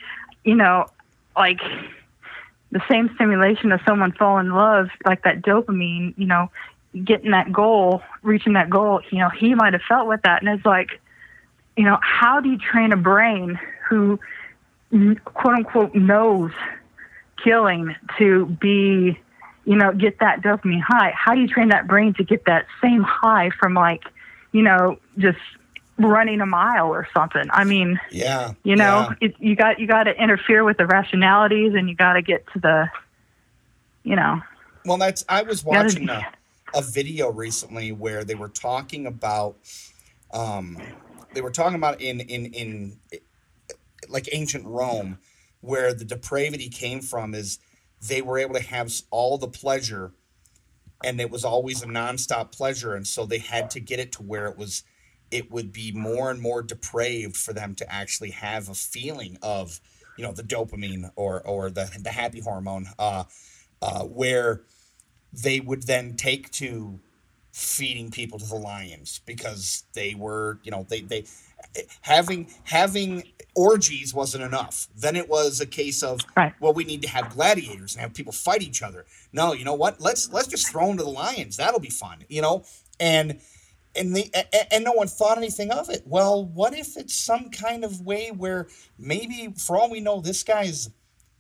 [0.43, 0.85] you know
[1.35, 1.59] like
[2.71, 6.49] the same stimulation of someone falling in love like that dopamine you know
[7.03, 10.41] getting that goal reaching that goal you know he might have felt with that.
[10.41, 10.99] And it's like
[11.75, 14.19] you know how do you train a brain who
[15.25, 16.51] quote unquote knows
[17.43, 19.19] killing to be
[19.65, 21.13] you know get that dopamine high?
[21.15, 24.03] How do you train that brain to get that same high from like
[24.51, 25.39] you know just
[25.97, 27.47] running a mile or something.
[27.49, 29.29] I mean yeah you know yeah.
[29.29, 32.45] it, you got you got to interfere with the rationalities and you got to get
[32.53, 32.89] to the
[34.03, 34.41] you know.
[34.86, 36.25] Well that's i was watching a,
[36.73, 39.57] a video recently where they were talking about
[40.31, 40.77] um
[41.33, 42.99] they were talking about in in in
[44.07, 45.17] like ancient rome
[45.62, 47.60] where the depravity came from is
[48.07, 50.13] they were able to have all the pleasure
[51.03, 52.93] and it was always a nonstop pleasure.
[52.93, 54.83] And so they had to get it to where it was
[55.32, 59.80] it would be more and more depraved for them to actually have a feeling of
[60.17, 63.23] you know the dopamine or or the the happy hormone uh
[63.82, 64.62] uh where
[65.34, 67.00] they would then take to
[67.54, 71.25] feeding people to the lions because they were you know they they
[72.02, 73.23] having having
[73.56, 74.88] orgies wasn't enough.
[74.96, 76.54] Then it was a case of Right.
[76.60, 79.06] well we need to have gladiators and have people fight each other.
[79.34, 80.02] No you know what?
[80.02, 81.58] Let's let's just throw them to the lions.
[81.58, 82.63] That'll be fun you know?
[83.00, 83.40] And
[83.98, 87.50] and the and, and no one thought anything of it well what if it's some
[87.50, 88.67] kind of way where
[88.98, 90.89] maybe for all we know this guy's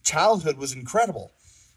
[0.03, 1.31] childhood was incredible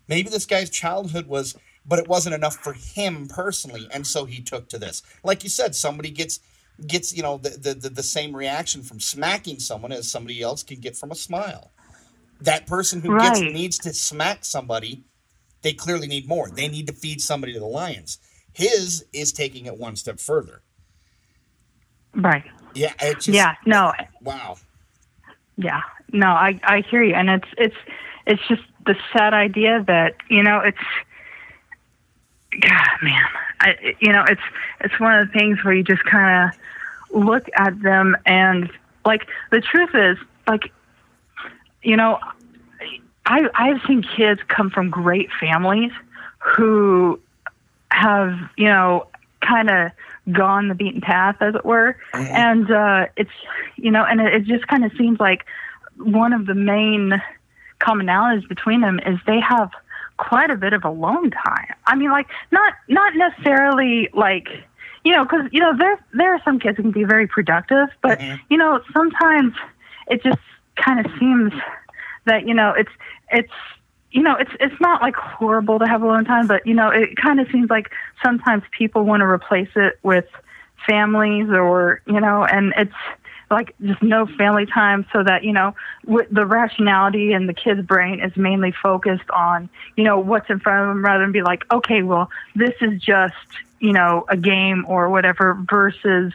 [0.09, 1.57] maybe this guy's childhood was
[1.87, 5.03] but it wasn't enough for him personally, and so he took to this.
[5.25, 6.41] Like you said, somebody gets
[6.87, 10.63] gets you know the the, the, the same reaction from smacking someone as somebody else
[10.63, 11.73] can get from a smile.
[12.41, 15.05] That person who gets needs to smack somebody,
[15.63, 16.49] they clearly need more.
[16.49, 18.19] They need to feed somebody to the lions.
[18.53, 20.63] His is taking it one step further.
[22.21, 22.45] Right.
[22.75, 23.55] Yeah, just, Yeah.
[23.67, 23.93] No.
[24.23, 24.57] Wow.
[25.57, 25.83] Yeah.
[26.13, 26.29] No.
[26.29, 27.77] I I hear you, and it's it's
[28.27, 30.79] it's just the sad idea that you know it's.
[32.61, 33.25] God, man,
[33.61, 34.41] I you know it's
[34.81, 38.71] it's one of the things where you just kind of look at them and
[39.05, 40.17] like the truth is
[40.47, 40.73] like
[41.83, 42.19] you know
[43.27, 45.93] I I've seen kids come from great families
[46.39, 47.21] who
[47.91, 49.07] have you know
[49.41, 49.93] kind of
[50.33, 51.97] gone the beaten path as it were.
[52.15, 53.31] And uh it's
[53.77, 55.45] you know and it, it just kind of seems like
[55.97, 57.21] one of the main
[57.81, 59.71] commonalities between them is they have
[60.17, 61.75] quite a bit of alone time.
[61.87, 64.49] I mean like not not necessarily like
[65.05, 67.89] you know because you know there there are some kids who can be very productive
[68.03, 68.39] but Mhm.
[68.51, 69.55] you know sometimes
[70.09, 70.39] it just
[70.77, 71.53] kind of seems
[72.27, 72.93] that you know it's
[73.31, 73.53] it's
[74.13, 77.17] you know it's it's not like horrible to have alone time but you know it
[77.17, 77.91] kind of seems like
[78.23, 80.27] sometimes people want to replace it with
[80.89, 82.95] families or you know and it's
[83.51, 85.75] like just no family time so that you know
[86.07, 90.59] w- the rationality in the kid's brain is mainly focused on you know what's in
[90.61, 93.35] front of them rather than be like okay well this is just
[93.81, 96.33] you know a game or whatever versus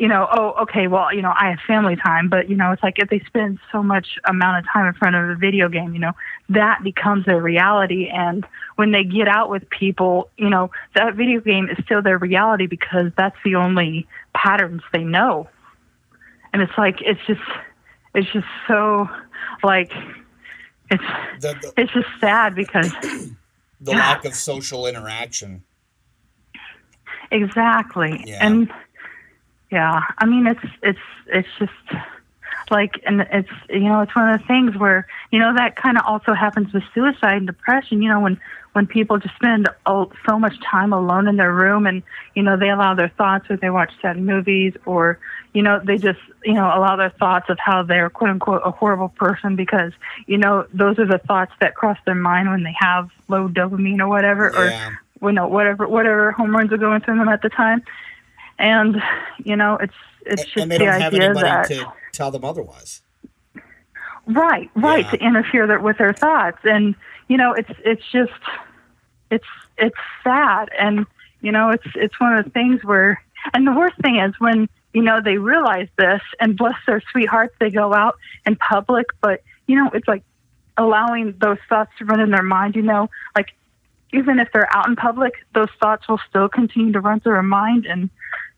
[0.00, 2.82] you know, oh, okay, well, you know, I have family time, but you know, it's
[2.82, 5.92] like if they spend so much amount of time in front of a video game,
[5.92, 6.12] you know,
[6.48, 8.08] that becomes their reality.
[8.08, 8.46] And
[8.76, 12.66] when they get out with people, you know, that video game is still their reality
[12.66, 15.50] because that's the only patterns they know.
[16.54, 17.42] And it's like it's just,
[18.14, 19.06] it's just so,
[19.62, 19.92] like,
[20.90, 21.04] it's
[21.40, 22.90] The, the, it's just sad because
[23.82, 25.62] the lack of social interaction.
[27.30, 28.24] Exactly.
[28.26, 28.46] Yeah.
[28.46, 28.72] And
[29.70, 31.72] yeah, I mean it's it's it's just
[32.70, 35.96] like and it's you know it's one of the things where you know that kind
[35.96, 38.40] of also happens with suicide and depression you know when
[38.72, 42.02] when people just spend oh, so much time alone in their room and
[42.34, 45.18] you know they allow their thoughts or they watch sad movies or
[45.52, 48.70] you know they just you know allow their thoughts of how they're quote unquote a
[48.70, 49.92] horrible person because
[50.26, 54.00] you know those are the thoughts that cross their mind when they have low dopamine
[54.00, 57.82] or whatever or you know whatever whatever hormones are going through them at the time
[58.60, 59.02] and
[59.44, 59.94] you know it's
[60.26, 63.00] it's just and they the don't have idea anybody that to tell them otherwise.
[64.26, 65.10] right right Yeah.
[65.12, 66.94] to interfere with their thoughts and
[67.28, 68.32] you know it's it's just
[69.30, 69.46] it's
[69.78, 71.06] it's sad and
[71.40, 73.22] you know it's it's one of the things where
[73.54, 77.54] and the worst thing is when you know they realize this and bless their sweethearts
[77.60, 80.22] they go out in public but you know it's like
[80.76, 83.48] allowing those thoughts to run in their mind you know like
[84.12, 87.42] even if they're out in public those thoughts will still continue to run through their
[87.42, 88.10] mind and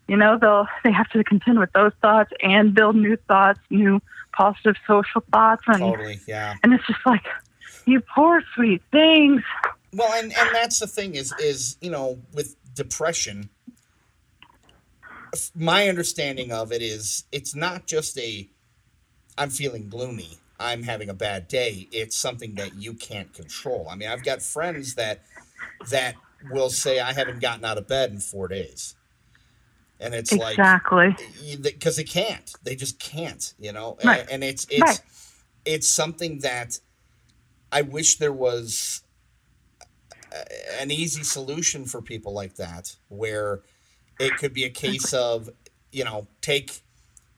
[0.08, 4.00] you know they'll they have to contend with those thoughts and build new thoughts new
[4.32, 6.54] positive social thoughts and Totally, yeah.
[6.62, 7.24] and it's just like
[7.86, 9.42] you poor sweet things
[9.92, 13.50] Well, and and that's the thing is is you know with depression,
[15.54, 18.48] my understanding of it is it's not just a
[19.36, 20.38] I'm feeling gloomy.
[20.60, 21.88] I'm having a bad day.
[21.90, 23.88] It's something that you can't control.
[23.90, 25.22] I mean, I've got friends that
[25.90, 26.14] that
[26.50, 28.94] will say I haven't gotten out of bed in 4 days.
[30.02, 31.14] And it's like exactly
[31.62, 32.52] because they can't.
[32.64, 33.96] They just can't, you know.
[34.04, 34.20] Right.
[34.22, 35.00] And, and it's it's Right.
[35.64, 36.78] it's something that
[37.70, 39.02] I wish there was
[40.32, 43.62] a- an easy solution for people like that, where
[44.18, 45.50] it could be a case of
[45.92, 46.82] you know take.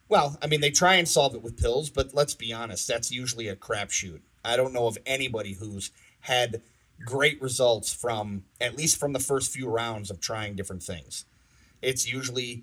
[0.09, 3.11] Well, I mean, they try and solve it with pills, but let's be honest, that's
[3.11, 4.21] usually a crapshoot.
[4.45, 5.91] I don't know of anybody who's
[6.21, 6.63] had
[7.05, 11.25] great results from at least from the first few rounds of trying different things.
[11.85, 12.63] It's usually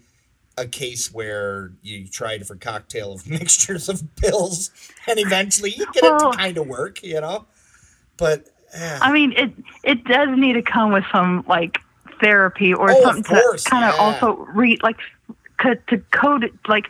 [0.57, 4.71] a case where you try a different cocktail of mixtures of pills,
[5.07, 7.45] and eventually you get it to kind of work, you know.
[8.17, 9.51] But eh, i mean it
[9.83, 11.79] it does need to come with some like
[12.21, 14.01] therapy or Oh, something to kind of yeah.
[14.01, 14.97] also read like
[15.59, 16.89] co- to code it, like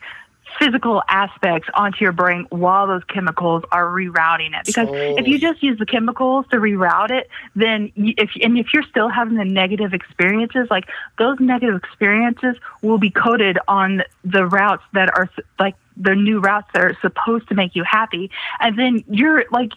[0.59, 4.93] physical aspects onto your brain while those chemicals are rerouting it because oh.
[4.93, 8.83] if you just use the chemicals to reroute it then you, if and if you're
[8.83, 10.85] still having the negative experiences like
[11.17, 15.29] those negative experiences will be coded on the routes that are
[15.59, 18.29] like the new routes that are supposed to make you happy
[18.59, 19.71] and then you're like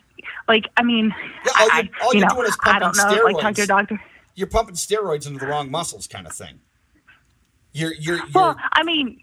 [0.49, 1.15] like i mean
[1.45, 3.43] Yeah, all I, you're- all you you're know doing is i don't know pumping like
[3.43, 3.69] talk to your steroids.
[3.69, 4.01] doctor
[4.37, 6.59] you're pumping steroids into the wrong muscles, kind of thing.
[7.73, 9.21] You're you're you're well i mean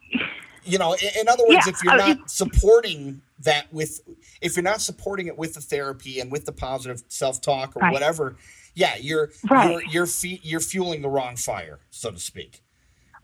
[0.64, 4.02] you know, in, in other words, Yeah, if you're uh, not supporting that with,
[4.42, 7.82] if you're not supporting it with the therapy and with the positive self talk or
[7.82, 7.94] Right.
[7.94, 8.36] whatever,
[8.76, 9.72] yeah, you're Right.
[9.72, 12.62] you're you're, fe- you're fueling the wrong fire, so to speak.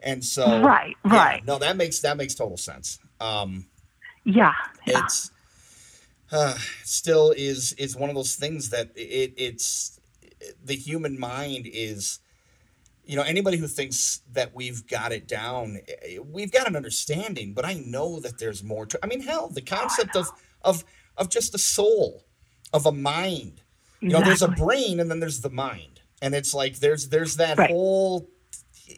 [0.02, 1.46] And so, Right, yeah, right.
[1.46, 3.00] no, that makes that makes total sense.
[3.20, 3.68] Um,
[4.24, 4.54] Yeah.
[4.86, 5.04] yeah.
[5.06, 5.32] it's
[6.32, 10.00] uh, still is is one of those things that it it's
[10.64, 12.20] the human mind is
[13.08, 16.76] you know anybody who thinks that we've got it down eh, eh, we've got an
[16.76, 20.30] understanding but i know that there's more to i mean hell the concept of
[20.62, 20.84] of
[21.18, 22.24] of just a soul
[22.74, 23.62] of a mind.
[24.00, 26.02] You know there's a brain and then there's the mind.
[26.22, 27.72] And it's like there's there's that Right.
[27.72, 28.30] whole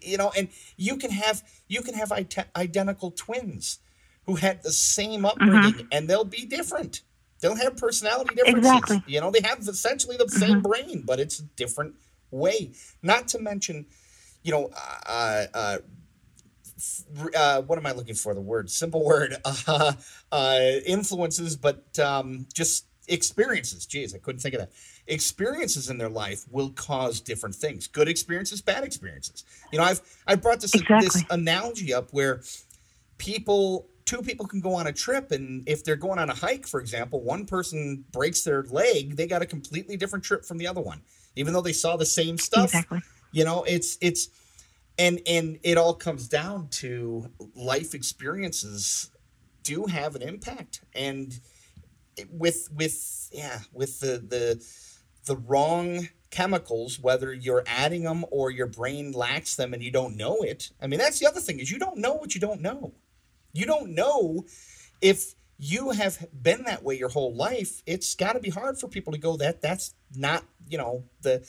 [0.01, 3.80] you know and you can have you can have ite- identical twins
[4.26, 5.26] who had the same mm-hmm.
[5.26, 7.01] upbringing and they'll be different.
[7.39, 8.72] They'll have personality differences.
[8.72, 9.03] Exactly.
[9.07, 10.70] you know they have essentially the same mm-hmm.
[10.70, 11.95] brain but it's a different
[12.32, 12.72] way
[13.02, 13.86] not to mention
[14.44, 14.70] you know
[15.08, 15.78] uh, uh,
[17.36, 18.34] uh, what am I looking for?
[18.34, 19.36] The word, simple word,
[19.68, 19.94] uh,
[20.32, 23.86] uh, influences, but um, just experiences.
[23.86, 24.72] Geez, I couldn't think of that.
[25.08, 27.88] Experiences in their life will cause different things.
[27.88, 29.44] Good experiences, bad experiences.
[29.72, 32.42] You know, I've I brought this this analogy up where
[33.18, 36.66] people two people can go on a trip and if they're going on a hike
[36.66, 40.66] for example one person breaks their leg they got a completely different trip from the
[40.66, 41.00] other one
[41.40, 43.02] even though they saw the same stuff Exactly.
[43.32, 44.30] you know it's it's
[44.98, 49.12] and and it all comes down to life experiences
[49.64, 51.40] do have an impact and
[52.18, 54.64] it- with with yeah with the the
[55.26, 60.16] the wrong chemicals whether you're adding them or your brain lacks them and you don't
[60.16, 62.62] know it i mean that's the other thing is you don't know what you don't
[62.62, 62.94] know
[63.54, 64.46] you don't know
[65.02, 68.88] if you have been that way your whole life it's got to be hard for
[68.88, 71.45] people to go that that's not you know the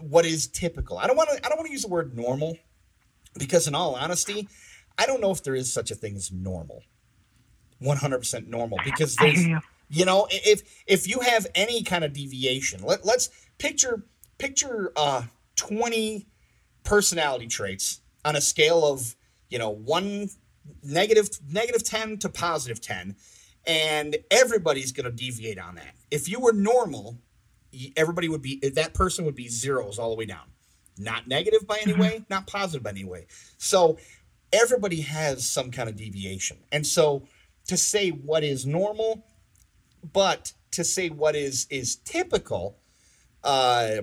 [0.00, 0.96] what is typical.
[0.96, 2.56] I don't want to i don't want to use the word normal
[3.36, 4.48] because in all honesty
[4.98, 6.82] i don't know if there is such a thing as normal.
[7.82, 9.46] 100% normal because there's
[9.88, 10.04] you.
[10.04, 14.04] know if if you have any kind of deviation let, let's picture
[14.36, 15.22] picture uh
[15.54, 16.26] 20
[16.82, 19.14] personality traits on a scale of
[19.48, 20.28] you know one
[20.82, 23.14] negative negative 10 to positive 10
[23.68, 25.94] and everybody's going to deviate on that.
[26.10, 27.18] If you were normal
[27.96, 30.46] everybody would be that person would be zeros all the way down.
[30.98, 33.26] Not negative by any way not positive by any way.
[33.58, 33.98] So
[34.52, 36.58] everybody has some kind of deviation.
[36.72, 37.24] And so
[37.66, 39.24] to say what is normal
[40.12, 42.78] but to say what is is typical
[43.44, 43.96] uh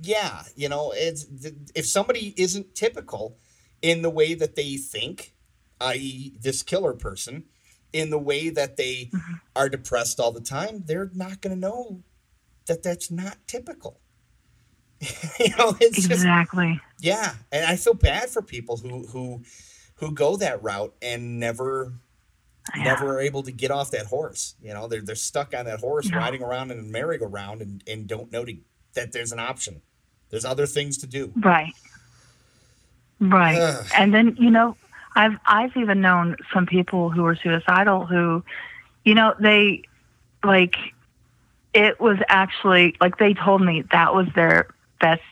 [0.00, 1.26] yeah you know it's
[1.74, 3.36] if somebody isn't typical
[3.82, 5.34] in the way that they think
[5.80, 7.44] i.e this killer person
[7.92, 9.34] in the way that they mm-hmm.
[9.56, 12.00] are depressed all the time they're not going to know
[12.66, 14.00] that that's not typical
[15.38, 16.80] you know it's just Exactly.
[17.00, 19.42] yeah, and I feel bad for people who who
[19.94, 21.92] who go that route and never
[22.76, 22.82] Yeah.
[22.82, 24.56] never are able to get off that horse.
[24.60, 26.18] You know, they're they're stuck on that horse No.
[26.18, 28.56] riding around in a merry-go-round and, and don't know to,
[28.94, 29.82] that there's an option.
[30.30, 31.32] There's other things to do.
[31.36, 31.72] Right.
[33.20, 33.56] Right.
[33.58, 33.86] Ugh.
[33.96, 34.76] And then, you know,
[35.18, 38.44] I've I've even known some people who were suicidal who,
[39.04, 39.82] you know, they
[40.44, 40.76] like
[41.74, 44.68] it was actually like they told me that was their
[45.00, 45.22] best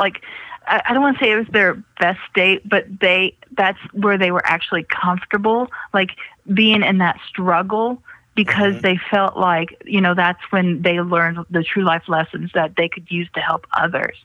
[0.00, 0.22] like
[0.66, 4.18] I, I don't want to say it was their best date, but they that's where
[4.18, 6.10] they were actually comfortable, like
[6.52, 8.02] being in that struggle
[8.36, 8.82] because Mhm.
[8.82, 12.88] they felt like, you know, that's when they learned the true life lessons that they
[12.88, 14.16] could use to help others.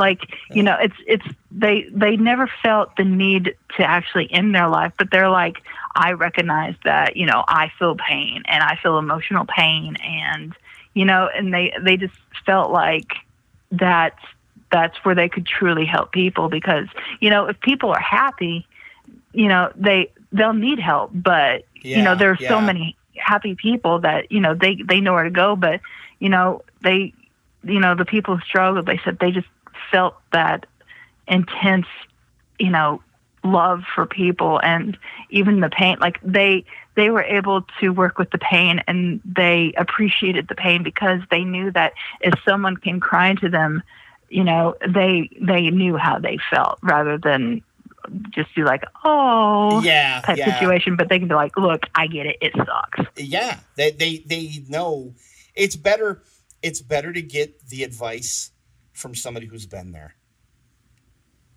[0.00, 4.68] Like, you know, it's it's they they never felt the need to actually end their
[4.68, 5.58] life, but they're like,
[5.94, 9.96] I recognize that, you know, I feel pain and I feel emotional pain.
[10.02, 10.54] And
[10.94, 13.12] you know, and they they just felt like
[13.72, 14.16] that
[14.70, 16.86] that's where they could truly help people because
[17.20, 18.66] you know if people are happy
[19.32, 24.00] you know they they'll need help but you know there are so many happy people
[24.00, 25.80] that you know they they know where to go but
[26.18, 27.12] you know they
[27.64, 29.48] you know the people who struggled they said they just
[29.90, 30.66] felt that
[31.28, 31.86] intense
[32.58, 33.02] you know
[33.42, 34.98] love for people and
[35.30, 36.64] even the pain like they
[36.94, 41.42] they were able to work with the pain and they appreciated the pain because they
[41.42, 43.82] knew that if someone came crying to them
[44.28, 47.62] you know they they knew how they felt rather than
[48.30, 50.58] just be like oh Yeah, type yeah.
[50.58, 50.96] situation.
[50.96, 52.36] But they can be like look i get it.
[52.40, 53.00] It sucks.
[53.16, 55.14] Yeah they, they they know.
[55.54, 56.22] It's better
[56.62, 58.50] it's better to get the advice
[59.00, 60.14] from somebody who's been there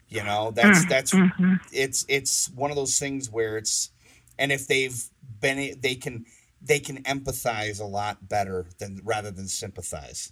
[0.10, 1.60] you know that's that's Mhm.
[1.72, 3.92] it's it's one of those things where it's
[4.40, 5.02] and if they've
[5.42, 6.26] been they can
[6.62, 10.32] they can empathize a lot better than rather than sympathize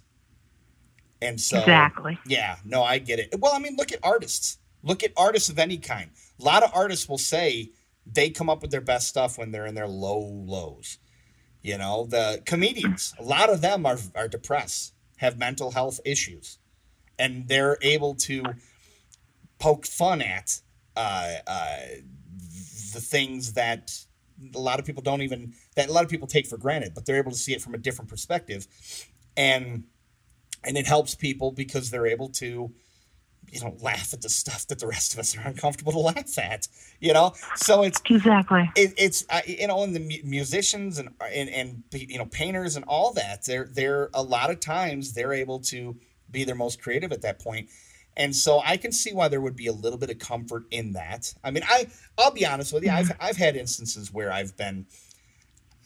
[1.20, 3.34] and so exactly yeah, no, I get it.
[3.38, 4.58] Well, I mean, look at artists.
[4.82, 6.10] Look at artists of any kind.
[6.40, 7.70] A lot of artists will say
[8.04, 10.98] they come up with their best stuff when they're in their low lows.
[11.62, 16.58] You know, the comedians, a lot of them are, are depressed, have mental health issues,
[17.18, 18.44] and they're able to
[19.58, 20.60] poke fun at
[20.96, 21.76] uh, uh,
[22.92, 23.92] the things that
[24.54, 27.06] a lot of people don't even that a lot of people take for granted, but
[27.06, 28.66] they're able to see it from a different perspective,
[29.36, 29.84] and
[30.64, 32.72] and it helps people because they're able to
[33.50, 36.38] you know laugh at the stuff that the rest of us are uncomfortable to laugh
[36.38, 36.68] at
[37.02, 37.34] you know?
[37.56, 38.70] So it's exactly.
[38.76, 42.76] it, it's uh, you know and the mu- musicians and, and and you know painters
[42.76, 45.96] and all that they're they're a lot of times they're able to
[46.32, 47.68] be their most creative at that point
[48.16, 50.92] and so I can see why there would be a little bit of comfort in
[50.92, 51.32] that.
[51.42, 51.86] I mean, I
[52.18, 52.90] I'll be honest with you.
[52.90, 54.86] I've I've had instances where I've been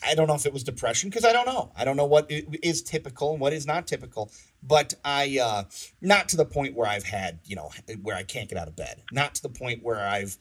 [0.05, 1.73] I don't know if it was depression because I don't know.
[1.77, 4.31] I don't know what is typical and what is not typical.
[4.63, 5.65] But I, uh,
[6.01, 7.71] not to the point where I've had, you know,
[8.03, 9.03] where I can't get out of bed.
[9.13, 10.37] Not to the point where I've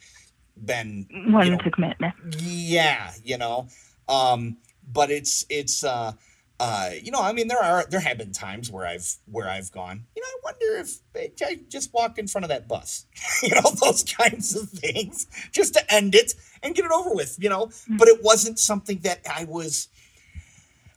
[0.58, 1.98] been wanting you know, to commit.
[2.40, 3.68] Yeah, you know.
[4.10, 4.58] Um,
[4.92, 6.14] but it's it's uh,
[6.60, 9.72] uh, you know, I mean, there are there have been times where I've where I've
[9.72, 13.06] gone, you know, I wonder if I just walk in front of that bus,
[13.44, 16.34] you know, those kinds of things, just to end it
[16.64, 17.68] and get it over with, you know.
[17.68, 17.98] Mm-hmm.
[17.98, 19.90] But it wasn't something that I was.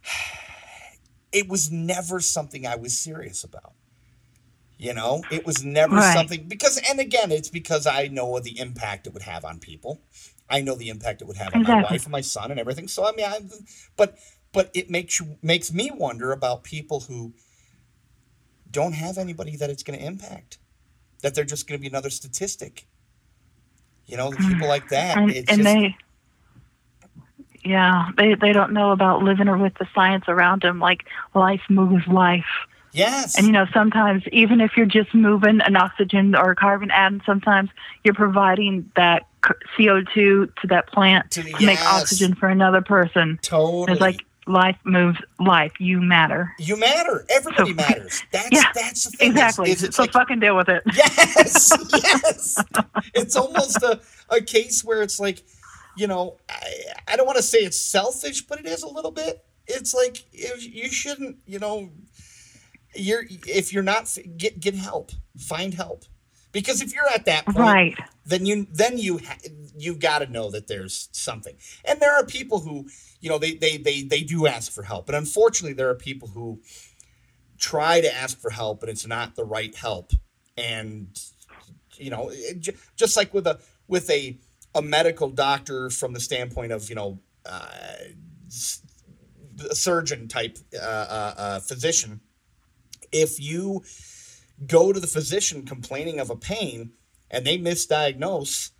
[1.30, 3.74] It was never something I was serious about.
[4.78, 6.14] You know, it was never right.
[6.14, 10.00] something because, and again, it's because I know the impact it would have on people.
[10.48, 11.82] I know the impact it would have on exactly.
[11.82, 12.88] my wife and my son and everything.
[12.88, 13.40] So I mean, I,
[13.96, 14.16] but
[14.58, 17.32] but it makes you makes me wonder about people who
[18.72, 20.58] don't have anybody that it's going to impact
[21.22, 22.84] that they're just going to be another statistic
[24.06, 25.96] you know people like that and, and just, they
[27.64, 31.04] yeah they they don't know about living with the science around them like
[31.36, 33.36] life moves life Yes.
[33.36, 37.20] And you know, sometimes even if you're just moving an oxygen or a carbon atom,
[37.26, 37.68] sometimes
[38.02, 39.26] you're providing that
[39.76, 41.60] CO2 to that plant to, to yes.
[41.60, 43.38] make oxygen for another person.
[43.42, 43.92] Totally.
[43.92, 45.72] It's like life moves life.
[45.78, 46.54] You matter.
[46.58, 47.24] You matter.
[47.28, 48.22] Everybody so, matters.
[48.32, 49.30] That's yeah, that's the thing.
[49.32, 49.74] Exactly.
[49.74, 50.82] So like, fucking deal with it.
[50.94, 51.72] Yes.
[51.92, 52.64] yes.
[53.14, 55.42] it's almost a, a case where it's like,
[55.96, 56.72] you know, I,
[57.08, 59.44] I don't want to say it's selfish, but it is a little bit.
[59.66, 61.90] It's like you shouldn't, you know,
[62.94, 66.04] you're if you're not get get help, find help.
[66.52, 67.98] Because if you're at that point, right.
[68.24, 69.20] then you then you
[69.76, 71.56] you've got to know that there's something.
[71.84, 72.88] And there are people who,
[73.20, 75.06] you know, they they they they do ask for help.
[75.06, 76.60] But unfortunately, there are people who
[77.58, 80.12] try to ask for help, but it's not the right help.
[80.56, 81.18] And
[81.96, 83.58] you know, it, just like with a
[83.88, 84.38] with a
[84.74, 87.68] a medical doctor from the standpoint of you know uh,
[89.70, 92.20] a surgeon type uh, uh, uh physician,
[93.10, 93.82] if you
[94.66, 96.92] go to the physician complaining of a pain
[97.30, 98.70] and they misdiagnose,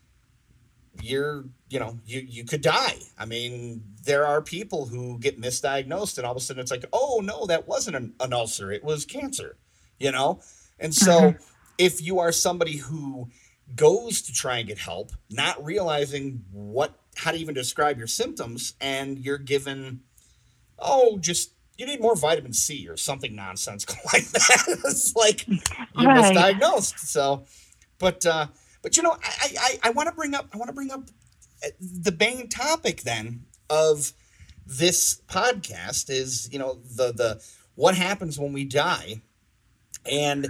[1.03, 2.97] you're you know you you could die.
[3.19, 6.85] I mean, there are people who get misdiagnosed and all of a sudden it's like,
[6.93, 9.57] oh no, that wasn't an, an ulcer, it was cancer.
[9.99, 10.41] You know,
[10.79, 11.43] and so mm-hmm.
[11.77, 13.29] if you are somebody who
[13.75, 18.75] goes to try and get help, not realizing what how to even describe your symptoms,
[18.81, 20.01] and you're given,
[20.79, 24.81] oh, just you need more vitamin C or something nonsensical like that.
[24.85, 25.59] it's like you
[25.97, 26.35] right.
[26.35, 26.99] misdiagnosed.
[26.99, 27.45] So,
[27.99, 28.47] but uh,
[28.83, 31.05] but you know, I I, I want to bring up I want to bring up
[31.65, 34.13] uh, the main topic then of
[34.67, 37.43] this podcast is you know the the
[37.75, 39.23] what happens when we die,
[40.11, 40.49] and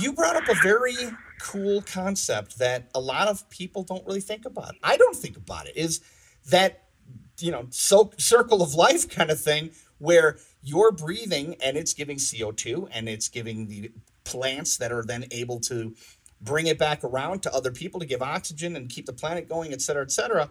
[0.00, 0.96] you brought up a very
[1.40, 4.74] cool concept that a lot of people don't really think about.
[4.82, 5.76] I don't think about it.
[5.76, 6.00] Is
[6.50, 6.84] that
[7.38, 12.16] you know so circle of life kind of thing where you're breathing and it's giving
[12.16, 13.92] CO2 and it's giving the
[14.24, 15.94] plants that are then able to
[16.42, 19.72] bring it back around to other people to give oxygen and keep the planet going,
[19.72, 20.50] et cetera, et cetera.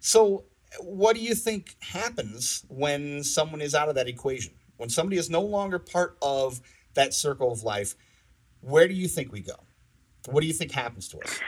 [0.00, 0.44] So,
[0.80, 4.52] what do you think happens when someone is out of that equation?
[4.76, 6.60] When somebody is no longer part of
[6.94, 7.94] that circle of life,
[8.60, 9.54] where do you think we go?
[10.26, 11.38] What do you think happens to us?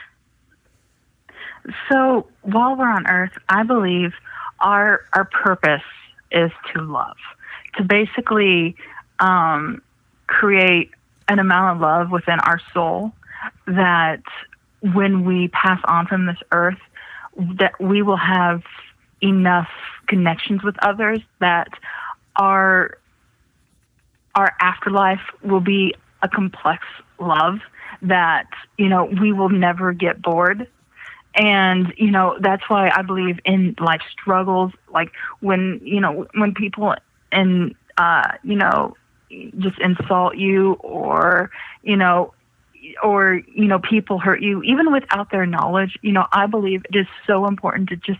[1.89, 4.13] So, while we're on Earth, I believe
[4.59, 5.83] our our purpose
[6.31, 7.17] is to love
[7.77, 8.75] to basically
[9.19, 9.81] um,
[10.27, 10.91] create
[11.27, 13.13] an amount of love within our soul
[13.75, 14.21] that
[14.81, 16.79] when we pass on from this earth,
[17.59, 18.61] that we will have
[19.21, 19.69] enough
[20.07, 21.69] connections with others that
[22.35, 22.97] our
[24.35, 26.83] our afterlife will be a complex
[27.19, 27.59] love
[28.01, 28.47] that
[28.77, 30.67] you know we will never get bored.
[31.35, 36.53] And you know that's why i believe in life struggles like when you know when
[36.53, 36.93] people
[37.31, 38.95] and uh, you know
[39.57, 41.51] just insult you or
[41.83, 42.33] you know
[43.03, 46.95] or you know people hurt you even without their knowledge you know i believe it
[46.97, 48.19] is so important to just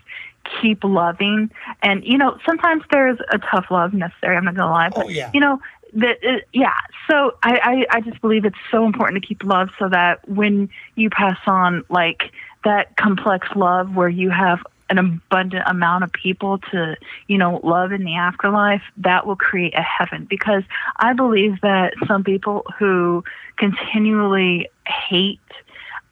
[0.61, 1.49] keep loving
[1.83, 5.09] and you know sometimes there's a tough love necessary i'm not gonna lie but Oh,
[5.09, 5.29] yeah.
[5.33, 5.59] you know
[5.93, 6.73] that uh, yeah
[7.09, 10.69] so I, I i just believe it's so important to keep love so that when
[10.95, 12.31] you pass on like
[12.63, 14.59] that complex love where you have
[14.91, 16.95] an abundant amount of people to
[17.27, 20.63] you know love in the afterlife that will create a heaven because
[20.97, 23.23] i believe that some people who
[23.57, 25.39] continually hate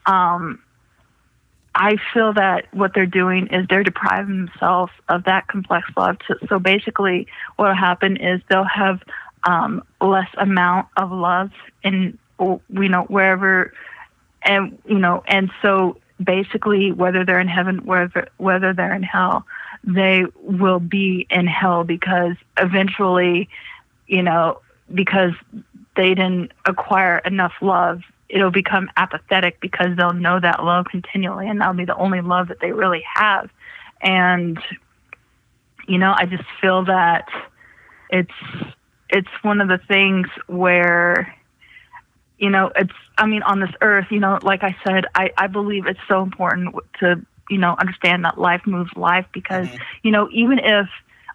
[0.06, 0.60] um
[1.76, 6.18] I feel that what they're doing is they're depriving themselves of that complex love.
[6.50, 9.02] So basically, what will happen is they'll have
[9.46, 11.52] um, less amount of love
[11.82, 13.74] in you know wherever,
[14.44, 19.45] and you know, and so basically, whether they're in heaven, whether whether they're in hell,
[19.84, 23.49] they will be in hell because eventually,
[24.07, 24.59] you know,
[24.93, 25.34] because
[25.95, 31.59] they didn't acquire enough love it'll become apathetic because they'll know that love continually and
[31.59, 33.49] that'll be the only love that they really have.
[34.01, 34.59] And
[35.89, 37.28] you know i just feel that
[38.11, 38.32] it's
[39.09, 41.36] it's one of the things where
[42.40, 45.46] you know it's i mean on this earth you know like i said i i
[45.48, 49.80] believe it's so important to you know understand that life moves life because Mhm.
[50.04, 50.88] you know even if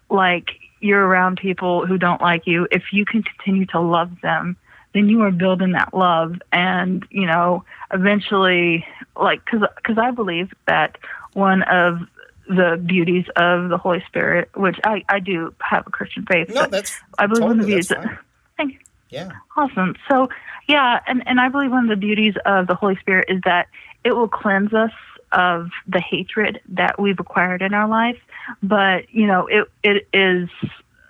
[0.09, 0.51] like
[0.81, 4.55] you're around people who don't like you if you can continue to love them
[4.93, 8.85] then you are building that love and you know eventually
[9.19, 10.97] like because because i believe that
[11.33, 11.99] one of
[12.47, 16.61] the beauties of the holy spirit which i i do have a christian faith No,
[16.61, 18.19] but that's i believe one of the totally, beauties that's fine.
[18.57, 18.79] Thank you.
[19.15, 19.31] Yeah.
[19.57, 19.95] Awesome.
[20.09, 20.29] So,
[20.67, 23.67] yeah, and, and I believe one of the beauties of the Holy Spirit is that
[24.03, 24.91] it will cleanse us
[25.31, 28.19] of the hatred that we've acquired in our life.
[28.61, 30.49] But, you know, it it is,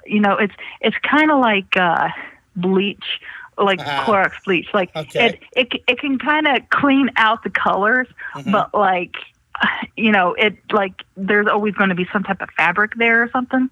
[0.06, 2.10] you know, it's it's kind of like uh,
[2.56, 3.06] bleach,
[3.58, 4.03] like Ah.
[4.06, 4.68] Clorox bleach.
[4.74, 5.26] Like Okay.
[5.26, 5.39] it,
[5.74, 8.51] it, it can kind of clean out the colors, Mhm.
[8.51, 9.16] but like,
[9.95, 13.30] you know, it like there's always going to be some type of fabric there or
[13.32, 13.70] something.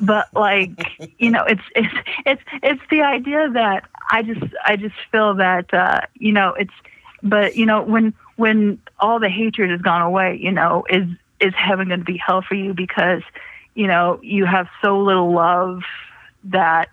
[0.00, 0.70] But like,
[1.18, 1.94] you know, it's it's
[2.26, 6.74] it's it's the idea that I just I just feel that uh, you know it's,
[7.22, 11.08] but you know when when all the hatred has gone away, you know, is
[11.40, 13.22] is heaven going to be hell for you because
[13.74, 15.82] you know you have so little love
[16.44, 16.90] that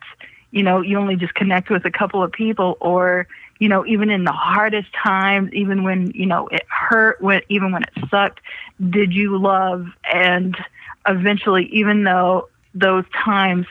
[0.51, 3.27] you know you only just connect with a couple of people or
[3.59, 7.71] you know even in the hardest times even when you know it hurt when even
[7.71, 8.41] when it sucked
[8.89, 9.87] did you love?
[10.11, 10.57] And
[11.07, 13.65] eventually even though those times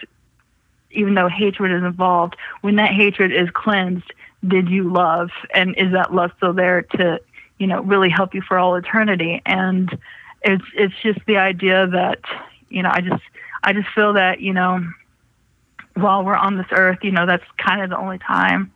[0.90, 4.12] even though hatred is involved when that hatred is cleansed
[4.46, 5.30] did you love?
[5.52, 7.20] And is that love still there to
[7.58, 9.42] you know really help you for all eternity?
[9.44, 9.98] And
[10.42, 12.20] it's it's just the idea that
[12.68, 13.22] you know i just
[13.64, 14.80] i just feel that you know
[15.94, 18.70] while we're on this earth you know that's kind of the only time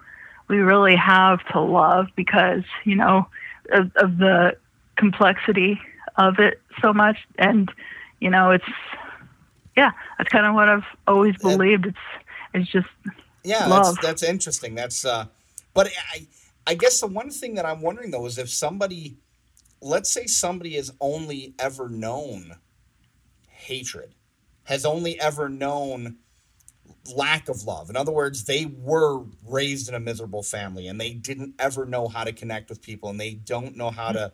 [0.53, 3.27] we really have to love because you know
[3.73, 4.55] of, of the
[4.97, 5.81] complexity
[6.17, 7.73] of it so much and
[8.21, 8.65] you know it's
[9.77, 11.99] yeah that's kind of what i've always believed it's
[12.55, 12.87] it's just
[13.45, 13.97] Yeah, love.
[13.97, 14.75] that's that's interesting.
[14.75, 15.27] That's uh
[15.75, 16.27] but I
[16.67, 19.17] I guess the one thing that I'm wondering though is if somebody
[19.81, 22.57] let's say somebody has only ever known
[23.49, 24.15] hatred,
[24.65, 26.19] has only ever known
[27.15, 27.91] lack of love.
[27.91, 32.09] In other words, they were raised in a miserable family and they didn't ever know
[32.09, 34.15] how to connect with people and they don't know how hmm.
[34.15, 34.33] to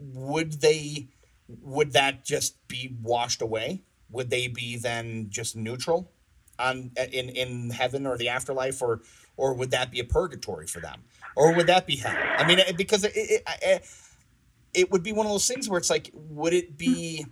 [0.00, 1.08] would they
[1.48, 3.82] would that just be washed away?
[4.10, 6.10] Would they be then just neutral
[6.58, 9.02] on in in heaven or the afterlife, or
[9.36, 11.02] or would that be a purgatory for them,
[11.36, 12.16] or would that be hell?
[12.16, 13.90] I mean, because it it, it,
[14.74, 17.26] it would be one of those things where it's like, would it be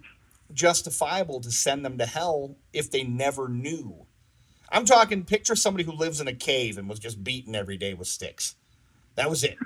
[0.54, 4.06] justifiable to send them to hell if they never knew?
[4.70, 7.94] I'm talking picture somebody who lives in a cave and was just beaten every day
[7.94, 8.56] with sticks.
[9.16, 9.58] That was it.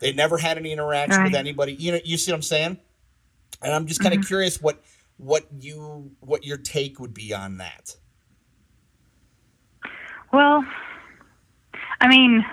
[0.00, 1.74] They never had any interaction with anybody.
[1.74, 2.78] You know, you see what I'm saying?
[3.62, 4.26] And I'm just kind of mm-hmm.
[4.28, 4.82] curious what
[5.18, 7.96] what you what your take would be on that.
[10.32, 10.64] well
[12.00, 12.44] i mean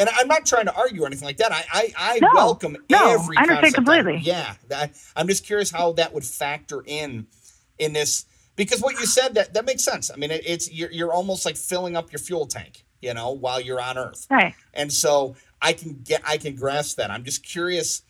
[0.00, 1.52] And I'm not trying to argue or anything like that.
[1.52, 3.36] I I, I No, welcome no, every.
[3.36, 4.18] I understand completely.
[4.18, 7.28] yeah, that, I'm just curious how that would factor in
[7.78, 8.26] in this
[8.56, 10.10] because what you said that that makes sense.
[10.12, 13.32] I mean, it, it's you're you're almost like filling up your fuel tank, you know,
[13.32, 14.28] while you're on Earth.
[14.30, 17.12] right And so I can get I can grasp that.
[17.12, 18.02] I'm just curious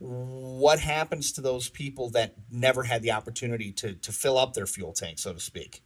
[0.00, 4.66] what happens to those people that never had the opportunity to to fill up their
[4.66, 5.82] fuel tank, so to speak.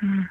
[0.00, 0.22] Hmm.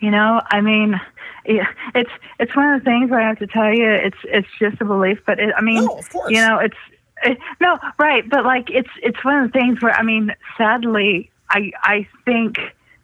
[0.00, 1.00] You know, I mean,
[1.44, 4.80] it's it's one of the things where I have to tell you, it's it's just
[4.80, 5.20] a belief.
[5.26, 6.76] But it, I mean, No, you know, it's
[7.24, 11.30] it, no right, but like it's it's one of the things where I mean, sadly,
[11.50, 12.58] I I think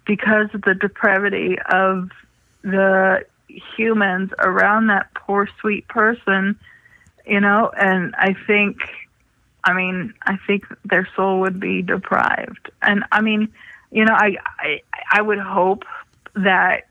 [0.06, 2.10] because of the depravity of
[2.62, 6.58] the humans around that poor sweet person,
[7.26, 8.78] you know, and I think
[9.64, 12.70] I mean, I think their soul would be deprived.
[12.82, 13.48] And I mean,
[13.90, 15.84] you know, I I, I would hope
[16.34, 16.86] that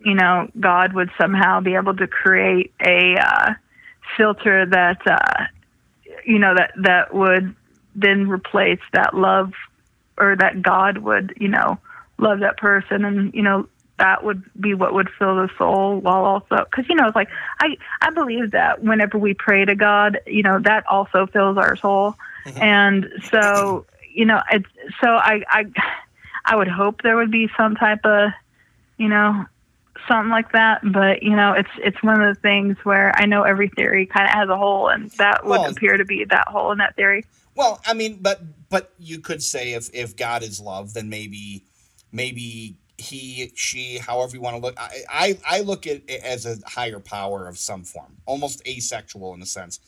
[0.00, 3.54] you know God would somehow be able to create a uh,
[4.16, 5.44] filter that uh,
[6.24, 7.54] you know that that would
[7.94, 9.52] then replace that love
[10.18, 11.78] or that God would you know
[12.18, 13.68] love that person and you know
[13.98, 17.28] that would be what would fill the soul while also because you know it's like
[17.60, 21.76] i i believe that whenever we pray to god you know that also fills our
[21.76, 22.14] soul
[22.44, 22.62] mm-hmm.
[22.62, 24.66] and so you know it's
[25.00, 25.64] so i i
[26.44, 28.30] i would hope there would be some type of
[29.02, 29.44] you know
[30.08, 33.42] something like that but you know it's it's one of the things where i know
[33.42, 36.46] every theory kind of has a hole and that would well, appear to be that
[36.48, 37.24] hole in that theory
[37.56, 38.40] well i mean but
[38.70, 41.64] but you could say if if god is love then maybe
[42.12, 44.74] maybe he, she, however you want to look.
[44.78, 49.34] I, I, I look at it as a higher power of some form, almost asexual
[49.34, 49.80] in a sense,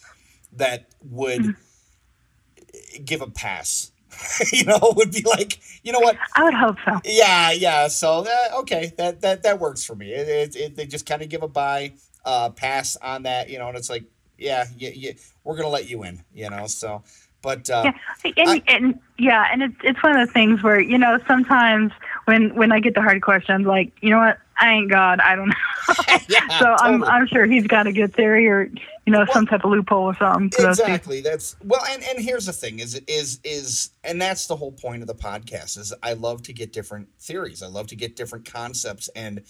[0.55, 3.05] that would mm-hmm.
[3.05, 3.93] give a pass.
[4.53, 6.17] you know, would be like, you know what?
[6.35, 7.01] I would hope so.
[7.05, 7.89] Yeah, yeah.
[7.89, 10.13] So uh, okay, that that that works for me.
[10.13, 11.93] It, it, it they just kind of give a buy,
[12.25, 14.05] uh, pass on that, you know, and it's like,
[14.39, 15.13] yeah, yeah,
[15.45, 16.67] we're gonna let you in, you know.
[16.67, 17.03] So
[17.45, 17.93] but uh,
[18.25, 21.19] yeah, and, I, and, yeah, and it's it's one of the things where you know
[21.29, 21.93] sometimes
[22.25, 25.37] when when I get the hard questions, like you know what, I ain't God, I
[25.37, 25.55] don't know.
[26.29, 26.79] yeah, so totally.
[26.81, 28.71] I'm I'm sure he's got a good theory or
[29.07, 30.67] you know well, some type of loophole or something.
[30.67, 31.21] Exactly.
[31.21, 35.03] That's well, and and here's the thing: is is is, and that's the whole point
[35.03, 35.79] of the podcast.
[35.79, 37.63] Is I love to get different theories.
[37.63, 39.43] I love to get different concepts and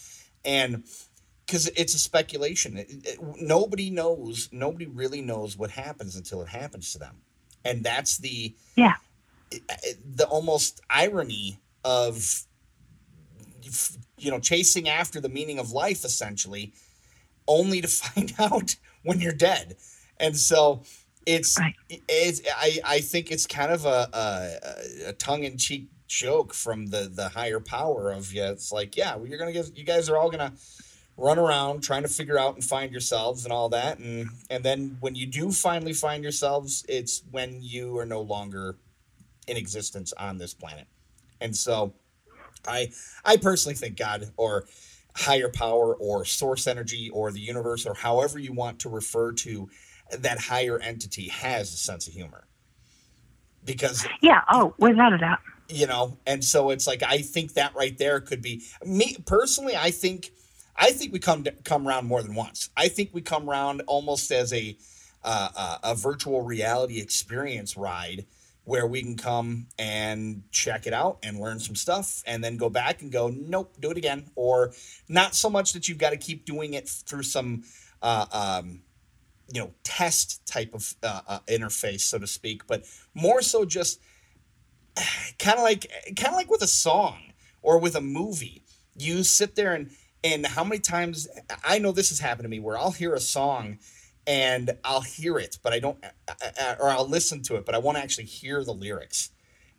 [0.45, 0.85] and
[1.47, 2.79] because it's a speculation.
[2.79, 4.49] It, it, nobody knows.
[4.53, 7.17] Nobody really knows what happens until it happens to them
[7.65, 8.95] and that's the yeah
[9.51, 12.45] the almost irony of
[14.19, 16.73] you know chasing after the meaning of life essentially
[17.47, 19.77] only to find out when you're dead.
[20.19, 20.83] And so
[21.27, 21.75] it's right.
[21.89, 27.31] it's I, I think it's kind of a, a, a tongue-in-cheek joke from the the
[27.31, 30.31] higher power of yeah it's like yeah well, you're gonna get you guys are all
[30.31, 30.53] gonna
[31.17, 33.99] run around trying to figure out and find yourselves and all that.
[33.99, 38.77] And and then when you do finally find yourselves it's when you are no longer
[39.47, 40.87] in existence on this planet.
[41.41, 41.95] And so
[42.67, 42.91] i
[43.25, 44.65] i personally think god or
[45.17, 49.69] higher power or source energy or the universe or however you want to refer to
[50.19, 52.47] that higher entity has a sense of humor
[53.65, 55.39] because yeah oh without a doubt
[55.69, 59.77] you know and so it's like i think that right there could be me personally
[59.77, 60.31] i think
[60.77, 62.71] I think we come come around more than once.
[62.77, 64.77] I think we come around almost as a
[65.23, 68.27] uh, uh, a virtual reality experience ride
[68.65, 72.71] where we can come and check it out and learn some stuff and then go
[72.71, 74.31] back and go nope do it again.
[74.35, 74.73] Or
[75.09, 77.65] not so much that you've got to keep doing it through some
[78.03, 78.83] uh, um,
[79.53, 82.85] you know test type of uh, uh, interface so to speak but
[83.15, 84.01] more so just
[85.39, 85.87] kind of like
[86.17, 87.19] kind of like with a song
[87.65, 88.63] or with a movie.
[88.97, 89.91] You sit there and
[90.23, 91.29] and how many times
[91.65, 93.79] I know this has happened to me where I'll hear a song
[94.27, 97.67] and I'll hear it, but I don't, uh, uh, uh, or I'll listen to it,
[97.67, 99.31] but I won't actually hear the lyrics.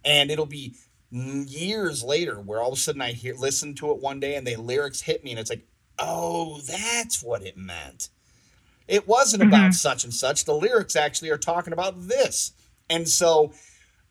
[0.03, 0.75] And it'll be
[1.11, 4.45] years later where all of a sudden I hear, listen to it one day and
[4.45, 5.65] the lyrics hit me and it's like,
[5.97, 8.09] oh, that's what it meant.
[8.87, 9.53] It wasn't mm-hmm.
[9.53, 10.45] about such and such.
[10.45, 12.53] The lyrics actually are talking about this.
[12.89, 13.53] And so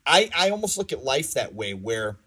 [0.05, 2.17] I, I almost look at life that way where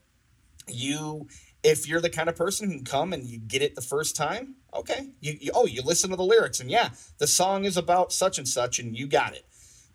[0.67, 1.29] you
[1.63, 4.17] if you're the kind of person who can come and you get it the first
[4.17, 5.09] time, okay.
[5.21, 8.39] You, you, oh, you listen to the lyrics and yeah, the song is about such
[8.39, 9.45] and such and you got it.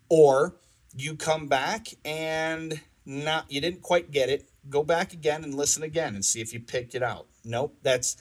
[0.08, 0.56] Or
[0.96, 4.48] you come back and not you didn't quite get it.
[4.68, 7.26] Go back again and listen again and see if you picked it out.
[7.44, 8.16] Nope, that's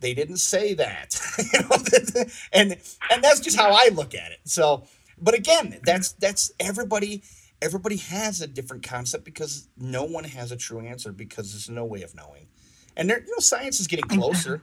[0.00, 1.18] they didn't say that.
[2.52, 2.76] and
[3.10, 4.40] and that's just how I look at it.
[4.44, 4.84] So,
[5.18, 7.22] but again, that's that's everybody
[7.62, 11.84] everybody has a different concept because no one has a true answer because there's no
[11.84, 12.48] way of knowing
[12.96, 14.62] and there, you know science is getting closer.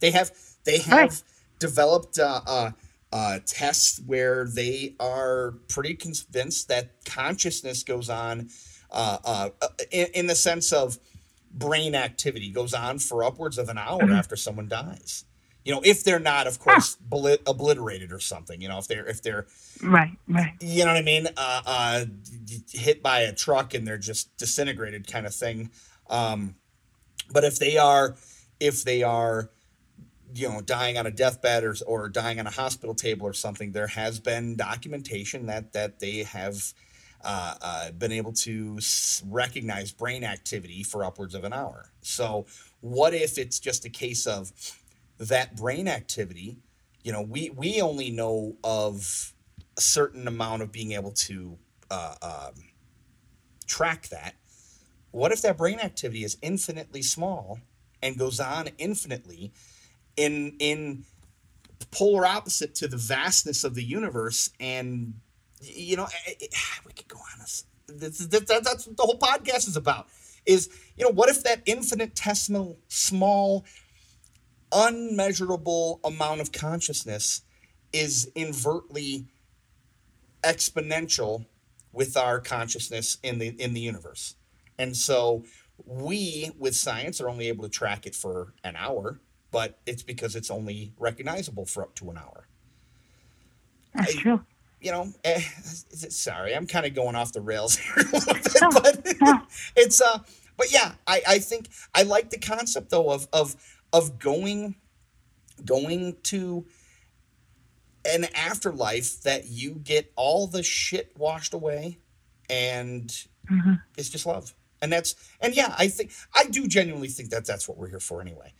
[0.00, 0.32] They have
[0.64, 1.22] they have right.
[1.58, 2.70] developed uh, uh,
[3.12, 8.48] uh, tests where they are pretty convinced that consciousness goes on
[8.90, 9.48] uh, uh,
[9.90, 10.98] in, in, the sense of
[11.52, 14.12] brain activity goes on for upwards of an hour mm-hmm.
[14.12, 15.24] after someone dies.
[15.64, 17.36] You know, if they're not, of course, ah.
[17.46, 18.60] obliterated or something.
[18.60, 19.46] You know, if they're if they're
[19.82, 20.52] right, right.
[20.60, 21.26] You know what I mean?
[21.36, 22.04] Uh,
[22.70, 25.70] hit by a truck and they're just disintegrated, kind of thing.
[26.10, 26.54] Um,
[27.32, 28.16] but if they are,
[28.60, 29.50] if they are,
[30.34, 33.72] you know, dying on a deathbed or, or dying on a hospital table or something,
[33.72, 36.74] there has been documentation that that they have
[37.22, 38.78] uh, uh, been able to
[39.26, 41.90] recognize brain activity for upwards of an hour.
[42.02, 42.46] So,
[42.80, 44.52] what if it's just a case of
[45.18, 46.58] that brain activity,
[47.02, 49.32] you know, we we only know of
[49.76, 51.56] a certain amount of being able to
[51.90, 52.64] uh, um,
[53.66, 54.34] track that.
[55.12, 57.60] What if that brain activity is infinitely small
[58.02, 59.52] and goes on infinitely
[60.16, 61.04] in in
[61.90, 65.14] polar opposite to the vastness of the universe and
[65.60, 66.54] you know it, it,
[66.86, 70.08] we could go on this that's, that's what the whole podcast is about
[70.46, 73.64] is you know what if that infinitesimal small
[74.74, 77.42] unmeasurable amount of consciousness
[77.92, 79.26] is invertly
[80.42, 81.46] exponential
[81.92, 84.34] with our consciousness in the in the universe?
[84.78, 85.44] And so
[85.86, 89.20] we with science are only able to track it for an hour
[89.54, 92.48] but it's because it's only recognizable for up to an hour.
[93.94, 94.44] That's I, true.
[94.80, 95.40] you know, eh,
[95.92, 99.46] sorry, I'm kind of going off the rails here a little bit, but
[99.76, 100.18] it's uh,
[100.56, 103.54] but yeah, I I think I like the concept though of of
[103.92, 104.74] of going
[105.64, 106.66] going to
[108.04, 111.98] an afterlife that you get all the shit washed away
[112.50, 113.08] and
[113.48, 113.74] mm-hmm.
[113.96, 114.52] it's just love.
[114.82, 118.00] And that's and yeah i think i do genuinely think that that's what we're here
[118.00, 118.52] for anyway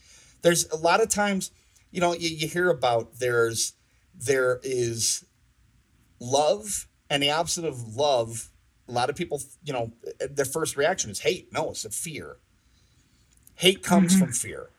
[0.45, 1.51] there's a lot of times
[1.90, 3.72] you know you, you hear about there's
[4.14, 5.24] there is
[6.20, 8.51] love and the opposite of love
[8.88, 9.90] a lot of people you know
[10.30, 12.36] their first reaction is hate no it's a fear.
[13.57, 14.24] Hate comes mm-hmm.
[14.24, 14.70] from fear.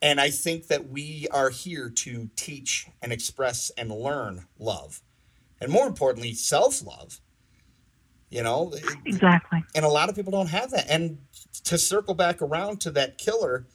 [0.00, 5.02] And i think that we are here to teach and express and learn love.
[5.60, 7.20] And more importantly self-love.
[8.30, 8.72] You know
[9.04, 9.64] exactly.
[9.74, 10.88] and a lot of people don't have that.
[10.88, 11.18] And
[11.64, 13.66] to circle back around to that killer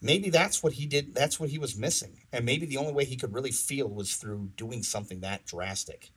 [0.00, 3.04] maybe that's what he did that's what he was missing and maybe the only way
[3.04, 6.10] he could really feel was through doing something that drastic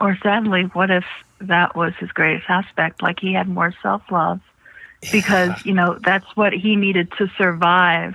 [0.00, 1.04] or sadly, what if
[1.40, 3.02] that was his greatest aspect?
[3.02, 4.40] Like he had more self love
[5.12, 8.14] because, you know, that's what he needed to survive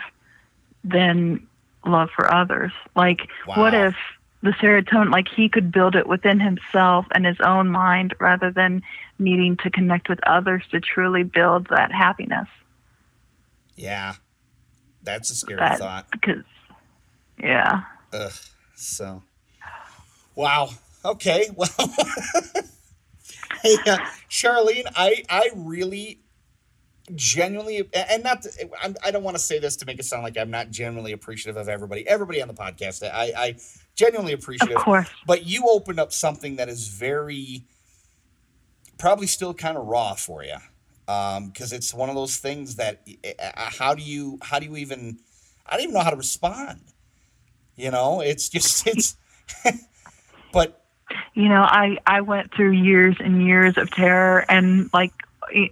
[0.83, 1.47] than
[1.85, 2.71] love for others.
[2.95, 3.59] Like, wow.
[3.59, 3.95] what if
[4.41, 8.81] the serotonin, like he could build it within himself and his own mind rather than
[9.19, 12.47] needing to connect with others to truly build that happiness?
[13.75, 14.15] Yeah.
[15.03, 16.07] That's a scary that, thought.
[16.11, 16.43] Because,
[17.41, 17.81] yeah.
[18.13, 18.31] Ugh.
[18.75, 19.23] So,
[20.35, 20.69] wow.
[21.05, 21.69] Okay, well,
[23.61, 23.97] hey, uh,
[24.29, 26.21] Charlene, I I really
[27.13, 28.49] genuinely and not to,
[29.03, 31.57] I don't want to say this to make it sound like I'm not genuinely appreciative
[31.57, 33.55] of everybody everybody on the podcast I I
[33.95, 35.09] genuinely appreciative of course.
[35.27, 37.65] but you opened up something that is very
[38.97, 40.55] probably still kind of raw for you
[41.05, 44.77] because um, it's one of those things that uh, how do you how do you
[44.77, 45.17] even
[45.65, 46.79] I don't even know how to respond
[47.75, 49.17] you know it's just it's
[50.53, 50.83] but
[51.33, 55.13] you know, I I went through years and years of terror and like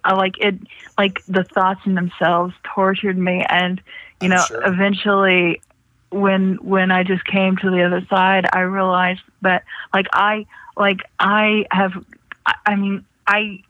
[0.03, 0.55] like it
[0.97, 3.81] like the thoughts in themselves tortured me and
[4.19, 4.63] you know sure.
[4.65, 5.61] eventually
[6.09, 9.63] when when I just came to the other side I realized that
[9.93, 11.93] like I like I have
[12.65, 13.63] I mean I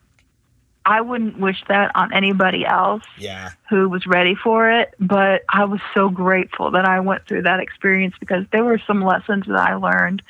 [0.85, 3.51] I wouldn't wish that on anybody else yeah.
[3.69, 7.59] who was ready for it, but I was so grateful that I went through that
[7.59, 10.23] experience because there were some lessons that I learned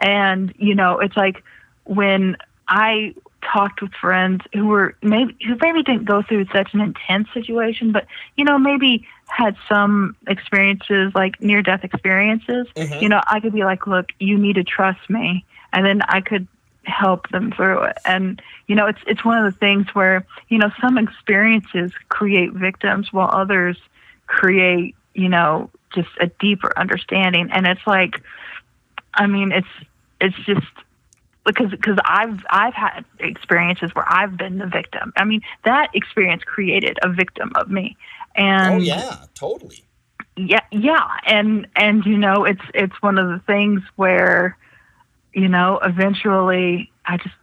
[0.00, 1.42] and, you know, it's like
[1.84, 2.36] when
[2.68, 7.28] I talked with friends who were maybe who maybe didn't go through such an intense
[7.32, 8.06] situation, but
[8.36, 13.02] you know, maybe had some experiences like near death experiences, mm-hmm.
[13.02, 16.20] you know, I could be like, Look, you need to trust me and then I
[16.20, 16.46] could
[16.88, 17.98] help them through it.
[18.04, 22.52] And, you know, it's it's one of the things where, you know, some experiences create
[22.52, 23.76] victims while others
[24.26, 27.50] create, you know, just a deeper understanding.
[27.52, 28.22] And it's like
[29.14, 29.68] I mean, it's
[30.20, 30.66] it's just
[31.44, 35.12] because because I've I've had experiences where I've been the victim.
[35.16, 37.96] I mean, that experience created a victim of me.
[38.36, 39.84] And oh yeah, totally.
[40.36, 44.56] Yeah, yeah, and and you know, it's it's one of the things where,
[45.38, 47.34] you know, eventually I just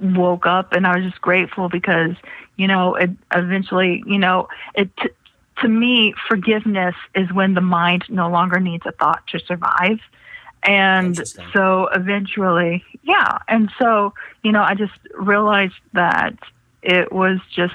[0.00, 2.14] woke up and I was just grateful because
[2.56, 4.90] you know, it eventually, you know, it.
[4.96, 5.10] T-
[5.62, 9.98] to me, forgiveness is when the mind no longer needs a thought to survive
[10.62, 11.16] and
[11.52, 13.38] so eventually, yeah.
[13.48, 16.34] And so, you know, I just realized that
[16.82, 17.74] it was just,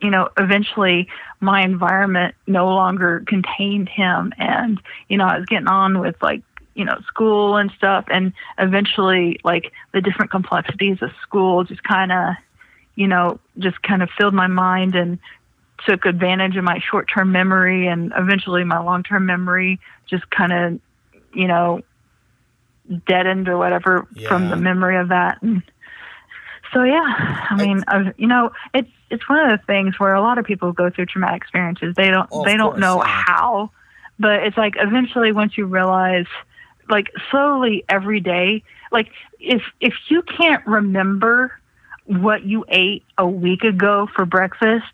[0.00, 1.08] you know, eventually
[1.40, 4.32] my environment no longer contained him.
[4.38, 6.42] And, you know, I was getting on with like,
[6.78, 8.04] you know, school and stuff.
[8.08, 12.36] And eventually, like, the different complexities of school just kind of,
[12.94, 15.18] you know, just kind of filled my mind and
[15.88, 17.88] took advantage of my short term memory.
[17.88, 20.80] And eventually, my long term memory just kind of,
[21.34, 21.80] you know,
[23.08, 24.28] deadened or whatever yeah.
[24.28, 25.42] from the memory of that.
[25.42, 25.64] And
[26.72, 27.02] so yeah,
[27.50, 30.44] I mean, uh, you know, it's it's one of the things where a lot of
[30.44, 31.94] people go through traumatic experiences.
[31.96, 33.72] They don't oh, they don't course, know how
[34.18, 36.26] but it's like eventually once you realize,
[36.88, 39.08] like slowly every day, like
[39.38, 41.52] if if you can't remember
[42.06, 44.92] what you ate a week ago for breakfast,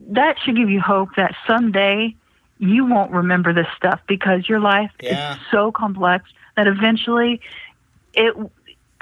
[0.00, 2.14] that should give you hope that someday
[2.58, 5.34] you won't remember this stuff because your life Yeah.
[5.34, 6.24] is so complex
[6.56, 7.40] that eventually
[8.14, 8.34] it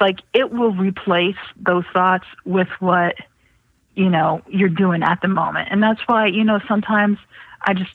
[0.01, 3.15] like it will replace those thoughts with what
[3.95, 7.19] you know you're doing at the moment and that's why you know sometimes
[7.63, 7.91] i just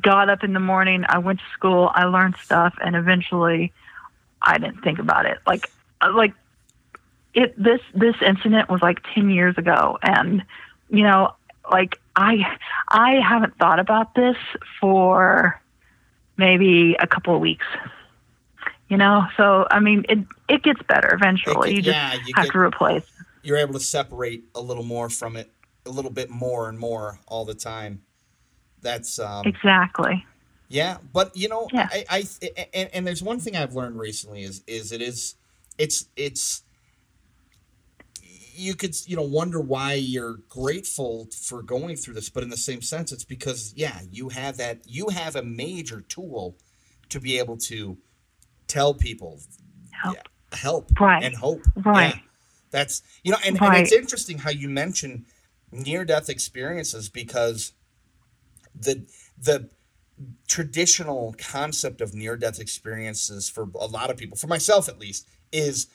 [0.00, 3.72] got up in the morning i went to school i learned stuff and eventually
[4.42, 5.38] i didn't think about it.
[5.46, 5.70] Like
[6.00, 6.32] uh, like
[7.34, 10.44] it this this incident was like 10 years ago and
[10.90, 11.32] you know
[11.72, 12.56] like i
[12.88, 14.36] i haven't thought about this
[14.80, 15.60] for
[16.36, 17.66] maybe a couple of weeks.
[18.88, 20.18] You know so i mean it
[20.48, 21.70] it gets better eventually.
[21.70, 23.04] It- you just yeah, you have get- to replace
[23.42, 25.50] You're able to separate a little more from it,
[25.86, 28.02] a little bit more and more all the time.
[28.82, 30.24] That's um, exactly
[30.68, 31.88] Yeah, but you know, Yeah.
[31.90, 32.24] I, I
[32.74, 35.34] and, and there's one thing I've learned recently is is it is
[35.78, 36.62] it's it's
[38.54, 42.56] you could you know wonder why you're grateful for going through this, but in the
[42.56, 46.56] same sense, it's because yeah, you have that you have a major tool
[47.08, 47.96] to be able to
[48.66, 49.40] tell people
[49.92, 50.16] Help.
[50.16, 51.22] yeah, help Right.
[51.22, 51.62] and hope.
[51.76, 52.14] Right.
[52.14, 52.20] Yeah.
[52.70, 55.24] That's you know, and, and it's interesting how you mention
[55.72, 57.72] near death experiences because
[58.80, 59.06] the
[59.40, 59.70] the
[60.48, 65.28] traditional concept of near death experiences for a lot of people, for myself at least,
[65.52, 65.86] is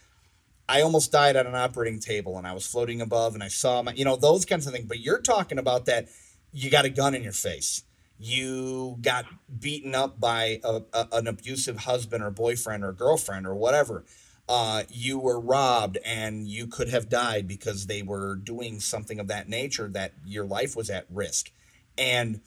[0.68, 3.82] I almost died at an operating table and I was floating above and I saw
[3.82, 4.86] my, you know, those kinds of things.
[4.86, 6.08] But you're talking about that
[6.52, 7.84] you got a gun in your face.
[8.18, 9.26] You got
[9.60, 14.06] beaten up by a, a, an abusive husband or boyfriend or girlfriend or whatever.
[14.48, 19.28] Uh, you were robbed and you could have died because they were doing something of
[19.28, 21.52] that nature that your life was at risk.
[21.98, 22.42] And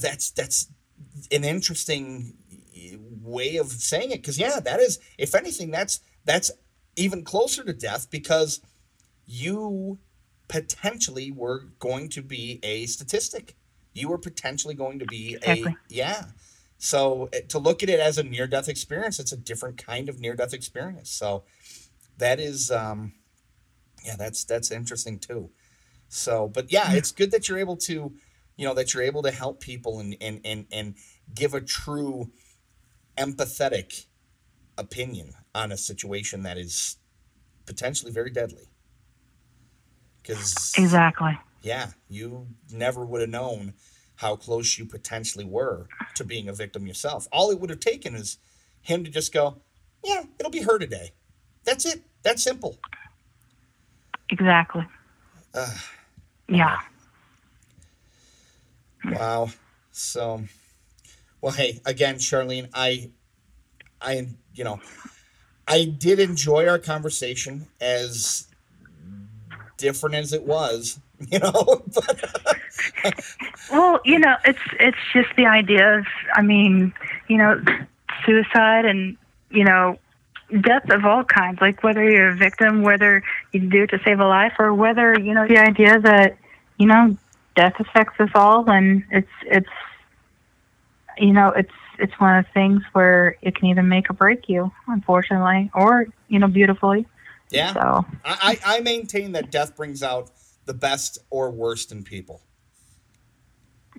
[0.00, 0.68] that's that's
[1.30, 2.34] an interesting
[3.22, 4.22] way of saying it.
[4.22, 6.50] Because yeah that is if anything that's that's
[6.96, 8.60] even closer to death because
[9.26, 9.98] you
[10.48, 13.56] potentially were going to be a statistic.
[13.94, 15.72] You were potentially going to be Exactly.
[15.72, 16.24] a yeah.
[16.78, 20.08] So uh, to look at it as a near death experience it's a different kind
[20.08, 21.10] of near death experience.
[21.10, 21.44] So
[22.18, 23.12] that is um
[24.04, 25.50] yeah that's that's interesting too.
[26.08, 26.92] So but yeah.
[26.92, 28.12] it's good that you're able to
[28.62, 30.94] you know that you're able to help people and and and, and
[31.34, 32.30] give a true
[33.18, 34.06] empathetic
[34.78, 36.96] opinion on a situation that is
[37.66, 38.68] potentially very deadly.
[40.22, 41.36] Because exactly.
[41.60, 43.74] Yeah you never would have known
[44.14, 47.26] how close you potentially were to being a victim yourself.
[47.32, 48.38] All it would have taken is
[48.80, 49.56] him to just go
[50.04, 51.10] yeah it'll be her today.
[51.64, 52.00] That's it.
[52.22, 52.78] That's simple.
[54.30, 54.86] Exactly.
[56.48, 56.78] Yeah
[59.04, 59.50] Wow.
[59.90, 60.44] So,
[61.40, 63.10] well, hey, again, Charlene, I,
[64.00, 64.80] I, you know,
[65.66, 68.48] I did enjoy our conversation as
[69.76, 70.98] different as it was,
[71.30, 71.52] you know,
[71.94, 73.24] but
[73.70, 76.92] Well, you know, it's it's just the idea of, I mean,
[77.28, 77.62] you know,
[78.24, 79.16] suicide and
[79.50, 79.98] you know,
[80.60, 81.60] death of all kinds.
[81.60, 83.22] Like whether you're a victim, whether
[83.52, 86.36] you do it to save a life, or whether you know the idea that
[86.78, 87.16] you know
[87.54, 89.68] death affects us all, and it's it's
[91.18, 94.48] you know it's it's one of the things where it can either make or break
[94.48, 97.06] you, unfortunately, or you know, beautifully.
[97.50, 100.30] yeah, So I, I maintain that death brings out
[100.64, 102.42] the best or worst in people,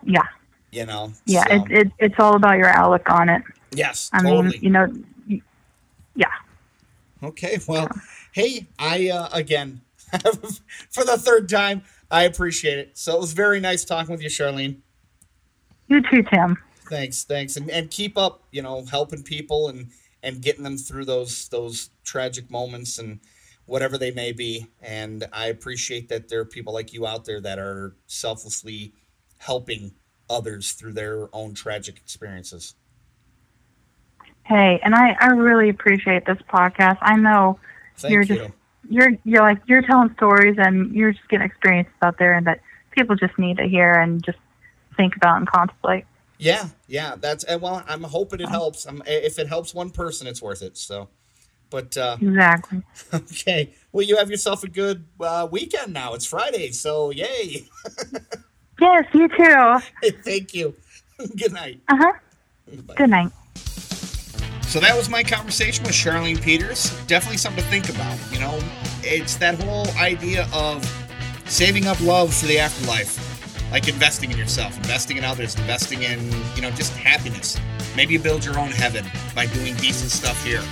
[0.04, 0.24] yeah,
[0.72, 1.14] you know.
[1.26, 3.44] yeah, So, it, it it's all about your outlook on it.
[3.76, 4.50] yes, I totally.
[4.50, 5.42] mean, you know,
[6.16, 6.28] yeah.
[7.22, 7.90] Okay, well,
[8.34, 9.82] hey, I uh, again
[10.90, 11.84] for the third time,
[12.14, 12.98] I appreciate it.
[12.98, 14.78] So it was very nice talking with you, Charlene.
[15.88, 16.58] You too, Tim.
[16.90, 18.44] Thanks, thanks, and and keep up.
[18.52, 19.90] You know, helping people and
[20.22, 23.20] and getting them through those those tragic moments and
[23.66, 24.68] whatever they may be.
[24.82, 28.94] And I appreciate that there are people like you out there that are selflessly
[29.38, 29.94] helping
[30.30, 32.76] others through their own tragic experiences.
[34.44, 36.98] Hey, and I, I really appreciate this podcast.
[37.02, 37.60] I know
[37.98, 38.36] Thank You're you.
[38.36, 38.52] just-
[38.90, 42.60] you're you're like you're telling stories and you're just getting experiences out there and that
[42.92, 44.38] people just need to hear and just
[44.96, 46.06] think about and contemplate.
[46.38, 48.86] Yeah, yeah, that's and well, I'm hoping it helps.
[48.86, 50.78] I'm, if it helps one person, it's worth it.
[50.78, 51.10] So,
[51.70, 52.84] but uh, Exactly.
[53.14, 56.14] okay, well, you have yourself a good uh, weekend now.
[56.14, 57.68] It's Friday, so yay!
[58.82, 60.12] Yes, you too.
[60.24, 60.76] Thank you.
[61.38, 61.80] good night.
[61.88, 62.14] Uh huh.
[62.96, 63.32] Good night.
[64.74, 67.00] So that was my conversation with Charlene Peters.
[67.06, 68.18] Definitely something to think about.
[68.32, 68.60] You know,
[69.04, 70.84] it's that whole idea of
[71.46, 73.22] saving up love for the afterlife.
[73.72, 76.20] like investing in yourself, investing in others, investing in,
[76.56, 77.56] you know, just happiness.
[77.96, 79.06] Maybe you build your own heaven
[79.36, 80.64] by doing decent stuff here.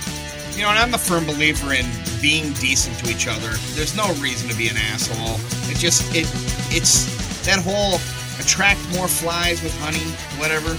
[0.56, 1.86] You know, and I'm a firm believer in
[2.20, 3.50] being decent to each other.
[3.76, 5.38] There's no reason to be an asshole.
[5.70, 6.26] It just it
[6.74, 7.06] it's
[7.46, 8.00] that whole
[8.40, 10.10] attract more flies with honey,
[10.42, 10.76] whatever.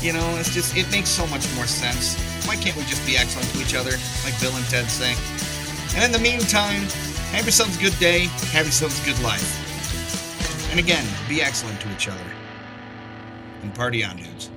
[0.00, 2.16] You know, it's just it makes so much more sense.
[2.46, 3.92] Why can't we just be excellent to each other,
[4.24, 5.14] like Bill and Ted say?
[5.94, 6.82] And in the meantime,
[7.32, 10.70] have yourselves a good day, have yourselves a good life.
[10.70, 12.26] And again, be excellent to each other.
[13.62, 14.50] And party on, dudes.